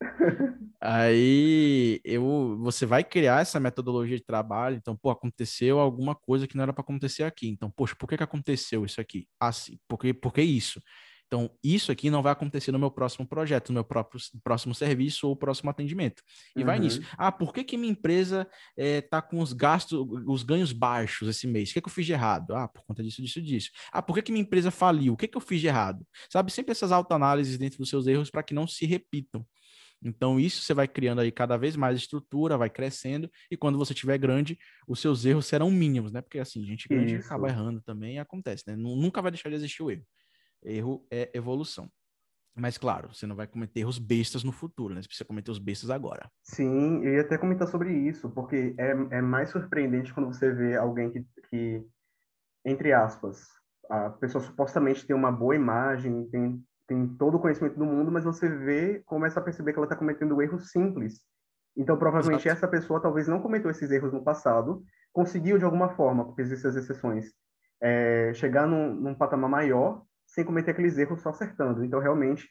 [0.80, 6.56] aí eu, você vai criar essa metodologia de trabalho, então, pô, aconteceu alguma coisa que
[6.56, 7.50] não era para acontecer aqui.
[7.50, 9.28] Então, poxa, por que, que aconteceu isso aqui?
[9.38, 10.82] Assim, por que, por que isso?
[11.28, 15.28] Então, isso aqui não vai acontecer no meu próximo projeto, no meu próprio próximo serviço
[15.28, 16.24] ou próximo atendimento.
[16.56, 16.66] E uhum.
[16.66, 17.00] vai nisso.
[17.00, 17.06] Uhum.
[17.18, 18.48] Ah, por que, que minha empresa
[18.78, 21.70] está eh, com os gastos, os ganhos baixos esse mês?
[21.70, 22.56] O que, que eu fiz de errado?
[22.56, 23.70] Ah, por conta disso, disso, disso.
[23.92, 25.14] Ah, por que, que minha empresa faliu?
[25.14, 26.06] O que, que eu fiz de errado?
[26.32, 29.46] Sabe, sempre essas autoanálises dentro dos seus erros para que não se repitam.
[30.02, 33.94] Então, isso você vai criando aí cada vez mais estrutura, vai crescendo, e quando você
[33.94, 34.58] tiver grande,
[34.88, 36.22] os seus erros serão mínimos, né?
[36.22, 37.26] Porque assim, gente grande isso.
[37.26, 38.76] acaba errando também e acontece, né?
[38.76, 40.06] Nunca vai deixar de existir o erro.
[40.64, 41.90] Erro é evolução.
[42.60, 45.02] Mas, claro, você não vai cometer erros bestas no futuro, né?
[45.02, 46.28] Você precisa cometer os bestas agora.
[46.44, 50.76] Sim, eu ia até comentar sobre isso, porque é, é mais surpreendente quando você vê
[50.76, 51.86] alguém que, que,
[52.66, 53.46] entre aspas,
[53.88, 58.24] a pessoa supostamente tem uma boa imagem, tem, tem todo o conhecimento do mundo, mas
[58.24, 61.22] você vê, começa a perceber que ela está cometendo erros simples.
[61.78, 62.58] Então, provavelmente, Exato.
[62.58, 64.84] essa pessoa talvez não cometeu esses erros no passado,
[65.14, 67.32] conseguiu de alguma forma, porque existem as exceções,
[67.80, 70.07] é, chegar num, num patamar maior
[70.38, 71.84] sem cometer aqueles erros só acertando.
[71.84, 72.48] Então, realmente,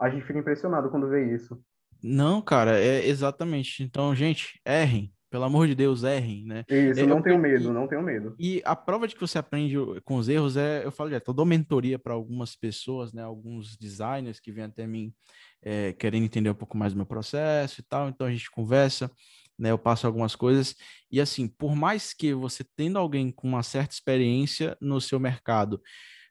[0.00, 1.62] a gente fica impressionado quando vê isso.
[2.02, 3.82] Não, cara, é exatamente.
[3.82, 5.12] Então, gente, errem.
[5.28, 6.64] Pelo amor de Deus, errem, né?
[6.70, 8.34] Isso, eu, não tenho medo, não tenho medo.
[8.38, 11.34] E a prova de que você aprende com os erros é, eu falo já, eu
[11.34, 13.22] dou mentoria para algumas pessoas, né?
[13.22, 15.12] Alguns designers que vêm até mim
[15.60, 18.08] é, querendo entender um pouco mais do meu processo e tal.
[18.08, 19.10] Então a gente conversa,
[19.58, 19.70] né?
[19.70, 20.74] Eu passo algumas coisas.
[21.10, 25.82] E assim, por mais que você tendo alguém com uma certa experiência no seu mercado,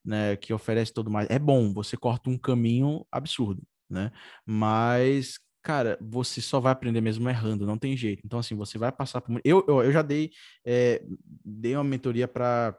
[0.05, 1.29] né, que oferece tudo mais.
[1.29, 4.11] É bom, você corta um caminho absurdo, né?
[4.45, 8.21] Mas, cara, você só vai aprender mesmo errando, não tem jeito.
[8.25, 9.41] Então, assim, você vai passar por.
[9.43, 10.31] Eu, eu, eu já dei,
[10.65, 11.03] é,
[11.43, 12.77] dei uma mentoria para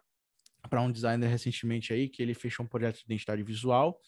[0.68, 4.00] para um designer recentemente aí, que ele fechou um projeto de identidade visual,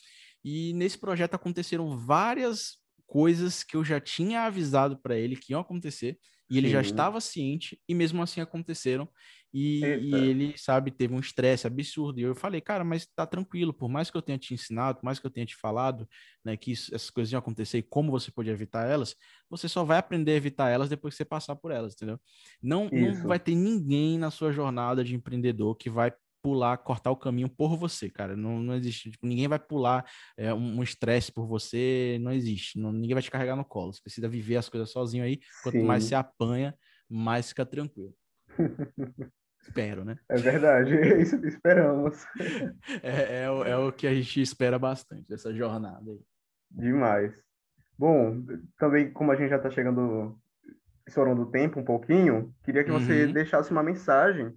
[0.44, 5.60] e nesse projeto aconteceram várias coisas que eu já tinha avisado para ele que iam
[5.60, 6.18] acontecer,
[6.50, 6.72] e ele Sim.
[6.72, 9.08] já estava ciente, e mesmo assim aconteceram.
[9.52, 12.20] E, e, ele, sabe, teve um estresse absurdo.
[12.20, 15.04] E eu falei, cara, mas tá tranquilo, por mais que eu tenha te ensinado, por
[15.06, 16.06] mais que eu tenha te falado,
[16.44, 19.14] né, que isso, essas coisas iam acontecer e como você pode evitar elas,
[19.48, 22.20] você só vai aprender a evitar elas depois que você passar por elas, entendeu?
[22.62, 27.16] Não, não vai ter ninguém na sua jornada de empreendedor que vai pular, cortar o
[27.16, 28.36] caminho por você, cara.
[28.36, 29.10] Não, não existe.
[29.10, 32.78] Tipo, ninguém vai pular é, um estresse por você, não existe.
[32.78, 33.92] Não, ninguém vai te carregar no colo.
[33.92, 35.40] Você precisa viver as coisas sozinho aí.
[35.62, 35.84] Quanto Sim.
[35.84, 36.74] mais você apanha,
[37.08, 38.14] mais fica tranquilo.
[39.68, 40.16] Espero, né?
[40.28, 42.24] É verdade, é isso que esperamos.
[43.02, 46.20] É, é, é, o que a gente espera bastante dessa jornada aí.
[46.70, 47.42] Demais.
[47.98, 48.42] Bom,
[48.78, 50.38] também como a gente já está chegando,
[51.06, 53.32] estourando o tempo um pouquinho, queria que você uhum.
[53.32, 54.54] deixasse uma mensagem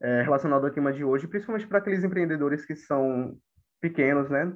[0.00, 3.36] é, relacionada ao tema de hoje, principalmente para aqueles empreendedores que são
[3.80, 4.52] pequenos, né?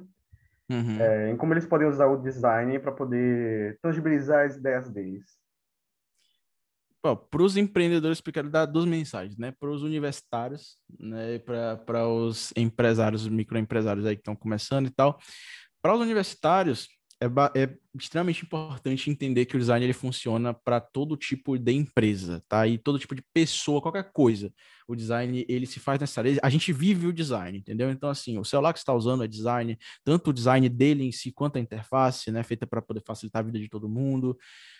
[0.69, 1.01] Uhum.
[1.01, 5.25] É, em como eles podem usar o design para poder tangibilizar as ideias deles
[7.15, 9.53] para os empreendedores pequenos, dar duas mensagens, né?
[9.59, 11.39] Para os universitários, né?
[11.39, 15.19] Para os empresários, microempresários aí que estão começando e tal.
[15.81, 16.87] Para os universitários,
[17.21, 17.27] é,
[17.61, 22.67] é, extremamente importante entender que o design ele funciona para todo tipo de empresa, tá?
[22.67, 24.51] E todo tipo de pessoa, qualquer coisa.
[24.87, 26.37] O design ele se faz necessário.
[26.41, 27.89] A gente vive o design, entendeu?
[27.91, 31.31] Então assim, o celular que está usando é design, tanto o design dele em si
[31.31, 32.43] quanto a interface, né?
[32.43, 34.37] Feita para poder facilitar a vida de todo mundo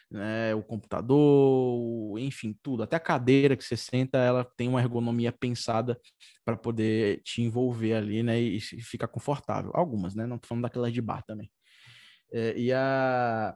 [0.10, 2.84] né, o computador, enfim, tudo.
[2.84, 6.00] Até a cadeira que você senta, ela tem uma ergonomia pensada
[6.46, 9.72] para poder te envolver ali, né, e, ficar confortável.
[9.74, 10.26] Algumas, né?
[10.26, 11.50] Não tô falando daquelas de bar também.
[12.32, 13.56] É, e a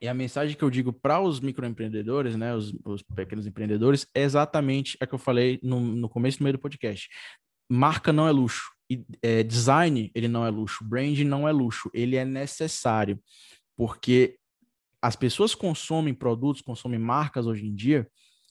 [0.00, 4.22] e a mensagem que eu digo para os microempreendedores, né, os, os, pequenos empreendedores, é
[4.22, 7.08] exatamente a que eu falei no, no começo do meio do podcast.
[7.70, 8.70] Marca não é luxo.
[8.90, 10.84] E, é, design, ele não é luxo.
[10.84, 11.90] Branding não é luxo.
[11.94, 13.18] Ele é necessário.
[13.76, 14.38] Porque
[15.00, 18.06] as pessoas consomem produtos, consomem marcas hoje em dia,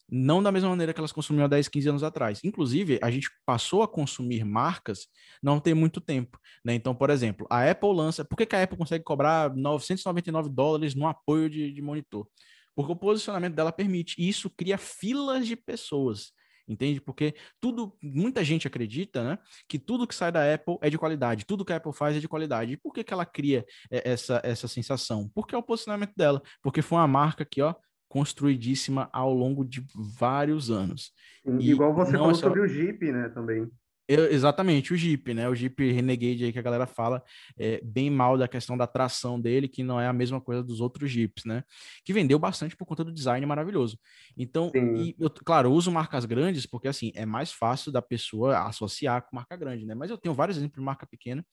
[0.10, 2.42] não da mesma maneira que elas consumiam há 10, 15 anos atrás.
[2.44, 5.08] Inclusive, a gente passou a consumir marcas
[5.42, 6.40] não tem muito tempo.
[6.64, 6.74] Né?
[6.76, 8.24] Então, por exemplo, a Apple lança.
[8.24, 12.28] Por que, que a Apple consegue cobrar 999 dólares no apoio de, de monitor?
[12.76, 14.16] Porque o posicionamento dela permite.
[14.20, 16.34] E isso cria filas de pessoas
[16.68, 17.00] entende?
[17.00, 21.46] Porque tudo, muita gente acredita, né, que tudo que sai da Apple é de qualidade,
[21.46, 22.74] tudo que a Apple faz é de qualidade.
[22.74, 25.30] E por que, que ela cria é, essa, essa sensação?
[25.34, 27.76] Porque é o posicionamento dela, porque foi uma marca que, ó,
[28.08, 31.12] construidíssima ao longo de vários anos.
[31.60, 32.42] E Igual você falou é só...
[32.42, 33.70] sobre o Jeep, né, também.
[34.08, 35.50] Eu, exatamente, o Jeep, né?
[35.50, 37.24] O Jeep Renegade aí que a galera fala
[37.58, 40.80] é, bem mal da questão da tração dele, que não é a mesma coisa dos
[40.80, 41.64] outros Jeeps, né?
[42.04, 43.98] Que vendeu bastante por conta do design maravilhoso.
[44.38, 48.60] Então, e, eu, claro, eu uso marcas grandes porque, assim, é mais fácil da pessoa
[48.68, 49.96] associar com marca grande, né?
[49.96, 51.44] Mas eu tenho vários exemplos de marca pequena,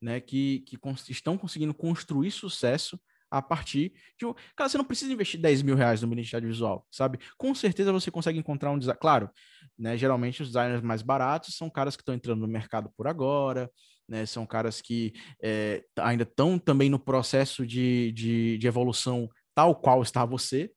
[0.00, 0.20] né?
[0.20, 0.76] Que, que
[1.08, 2.98] estão conseguindo construir sucesso
[3.32, 4.26] a partir de.
[4.54, 7.18] Cara, você não precisa investir 10 mil reais numa identidade visual, sabe?
[7.38, 8.98] Com certeza você consegue encontrar um design.
[9.00, 9.30] Claro,
[9.78, 9.96] né?
[9.96, 13.70] Geralmente os designers mais baratos são caras que estão entrando no mercado por agora,
[14.06, 14.26] né?
[14.26, 20.02] São caras que é, ainda estão também no processo de, de, de, evolução tal qual
[20.02, 20.70] está você,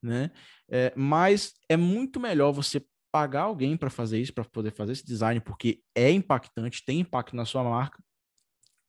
[0.00, 0.30] né?
[0.70, 2.80] É, mas é muito melhor você
[3.10, 7.34] pagar alguém para fazer isso, para poder fazer esse design, porque é impactante, tem impacto
[7.34, 8.00] na sua marca,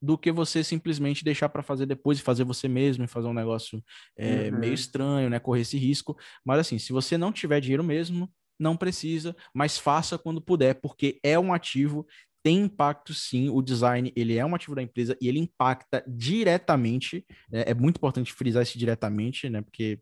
[0.01, 3.33] do que você simplesmente deixar para fazer depois e fazer você mesmo e fazer um
[3.33, 3.83] negócio
[4.17, 4.59] é, uhum.
[4.59, 5.39] meio estranho, né?
[5.39, 6.17] Correr esse risco.
[6.45, 11.19] Mas assim, se você não tiver dinheiro mesmo, não precisa, mas faça quando puder, porque
[11.23, 12.05] é um ativo,
[12.43, 17.25] tem impacto sim, o design ele é um ativo da empresa e ele impacta diretamente,
[17.51, 17.63] né?
[17.67, 19.61] é muito importante frisar isso diretamente, né?
[19.61, 19.99] Porque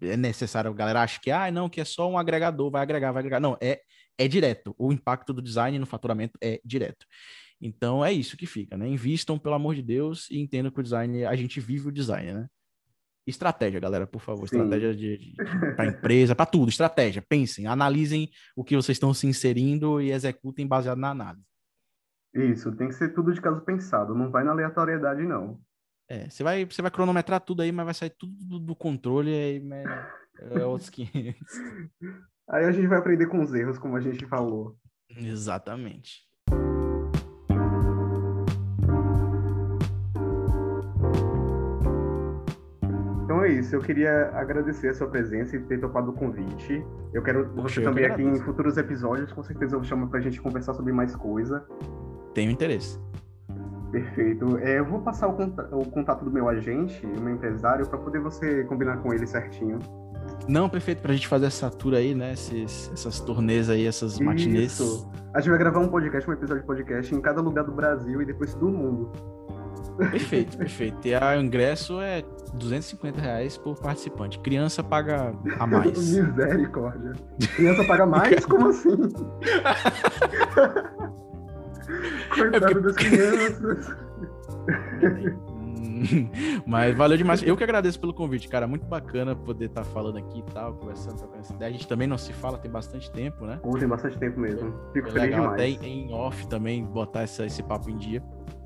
[0.00, 3.12] é necessário, a galera acha que, ah, não, que é só um agregador, vai agregar,
[3.12, 3.40] vai agregar.
[3.40, 3.80] Não, é,
[4.18, 4.74] é direto.
[4.78, 7.06] O impacto do design no faturamento é direto.
[7.64, 8.88] Então é isso que fica, né?
[8.88, 12.32] Invistam, pelo amor de Deus, e entendam que o design, a gente vive o design,
[12.32, 12.48] né?
[13.24, 14.48] Estratégia, galera, por favor.
[14.48, 14.56] Sim.
[14.56, 15.36] Estratégia de, de
[15.76, 16.68] para empresa, para tudo.
[16.68, 17.22] Estratégia.
[17.22, 21.46] Pensem, analisem o que vocês estão se inserindo e executem baseado na análise.
[22.34, 24.12] Isso, tem que ser tudo de caso pensado.
[24.12, 25.60] Não vai na aleatoriedade, não.
[26.08, 29.60] É, você vai, você vai cronometrar tudo aí, mas vai sair tudo do, controle aí,
[29.60, 29.86] mas
[30.40, 31.40] é outros 500.
[32.48, 34.76] Aí a gente vai aprender com os erros, como a gente falou.
[35.08, 36.31] Exatamente.
[43.58, 43.74] Isso.
[43.74, 46.84] Eu queria agradecer a sua presença e ter topado o convite.
[47.12, 49.32] Eu quero Poxa, você eu também aqui em futuros episódios.
[49.32, 51.64] Com certeza eu chamo pra gente conversar sobre mais coisa.
[52.34, 52.98] Tenho interesse.
[53.90, 54.58] Perfeito.
[54.58, 57.98] É, eu vou passar o, contato, o contato do meu agente, o meu empresário, para
[57.98, 59.78] poder você combinar com ele certinho.
[60.48, 62.32] Não, perfeito, pra gente fazer essa tour aí, né?
[62.32, 64.72] Esses, essas turnês aí, essas matinês.
[64.72, 65.10] Isso.
[65.34, 68.20] A gente vai gravar um podcast, um episódio de podcast em cada lugar do Brasil
[68.22, 69.12] e depois do mundo.
[69.96, 71.06] Perfeito, perfeito.
[71.06, 72.22] E o ingresso é
[72.54, 74.38] 250 reais por participante.
[74.38, 75.92] Criança paga a mais.
[76.14, 77.12] Misericórdia.
[77.56, 78.44] Criança paga mais?
[78.46, 78.90] Como assim?
[82.34, 82.80] Coitado é porque...
[82.80, 83.96] das crianças.
[86.66, 87.42] Mas valeu demais.
[87.42, 88.66] Eu que agradeço pelo convite, cara.
[88.66, 91.68] Muito bacana poder estar tá falando aqui e tal, conversando, trocando essa ideia.
[91.68, 93.58] A gente também não se fala tem bastante tempo, né?
[93.62, 94.74] Pô, tem bastante tempo mesmo.
[94.92, 95.76] Fico é feliz legal demais.
[95.76, 98.22] Até em off também botar essa, esse papo em dia.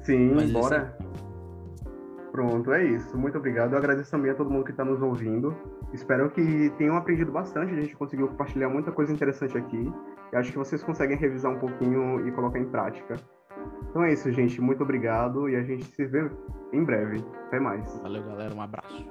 [0.07, 0.97] Sim, Mas bora.
[1.01, 2.31] Isso...
[2.31, 3.19] Pronto, é isso.
[3.19, 3.73] Muito obrigado.
[3.73, 5.57] Eu agradeço também a todo mundo que está nos ouvindo.
[5.93, 7.73] Espero que tenham aprendido bastante.
[7.73, 9.93] A gente conseguiu compartilhar muita coisa interessante aqui.
[10.33, 13.16] Acho que vocês conseguem revisar um pouquinho e colocar em prática.
[13.91, 14.61] Então é isso, gente.
[14.61, 16.31] Muito obrigado e a gente se vê
[16.73, 17.24] em breve.
[17.47, 17.99] Até mais.
[18.03, 18.55] Valeu, galera.
[18.55, 19.11] Um abraço.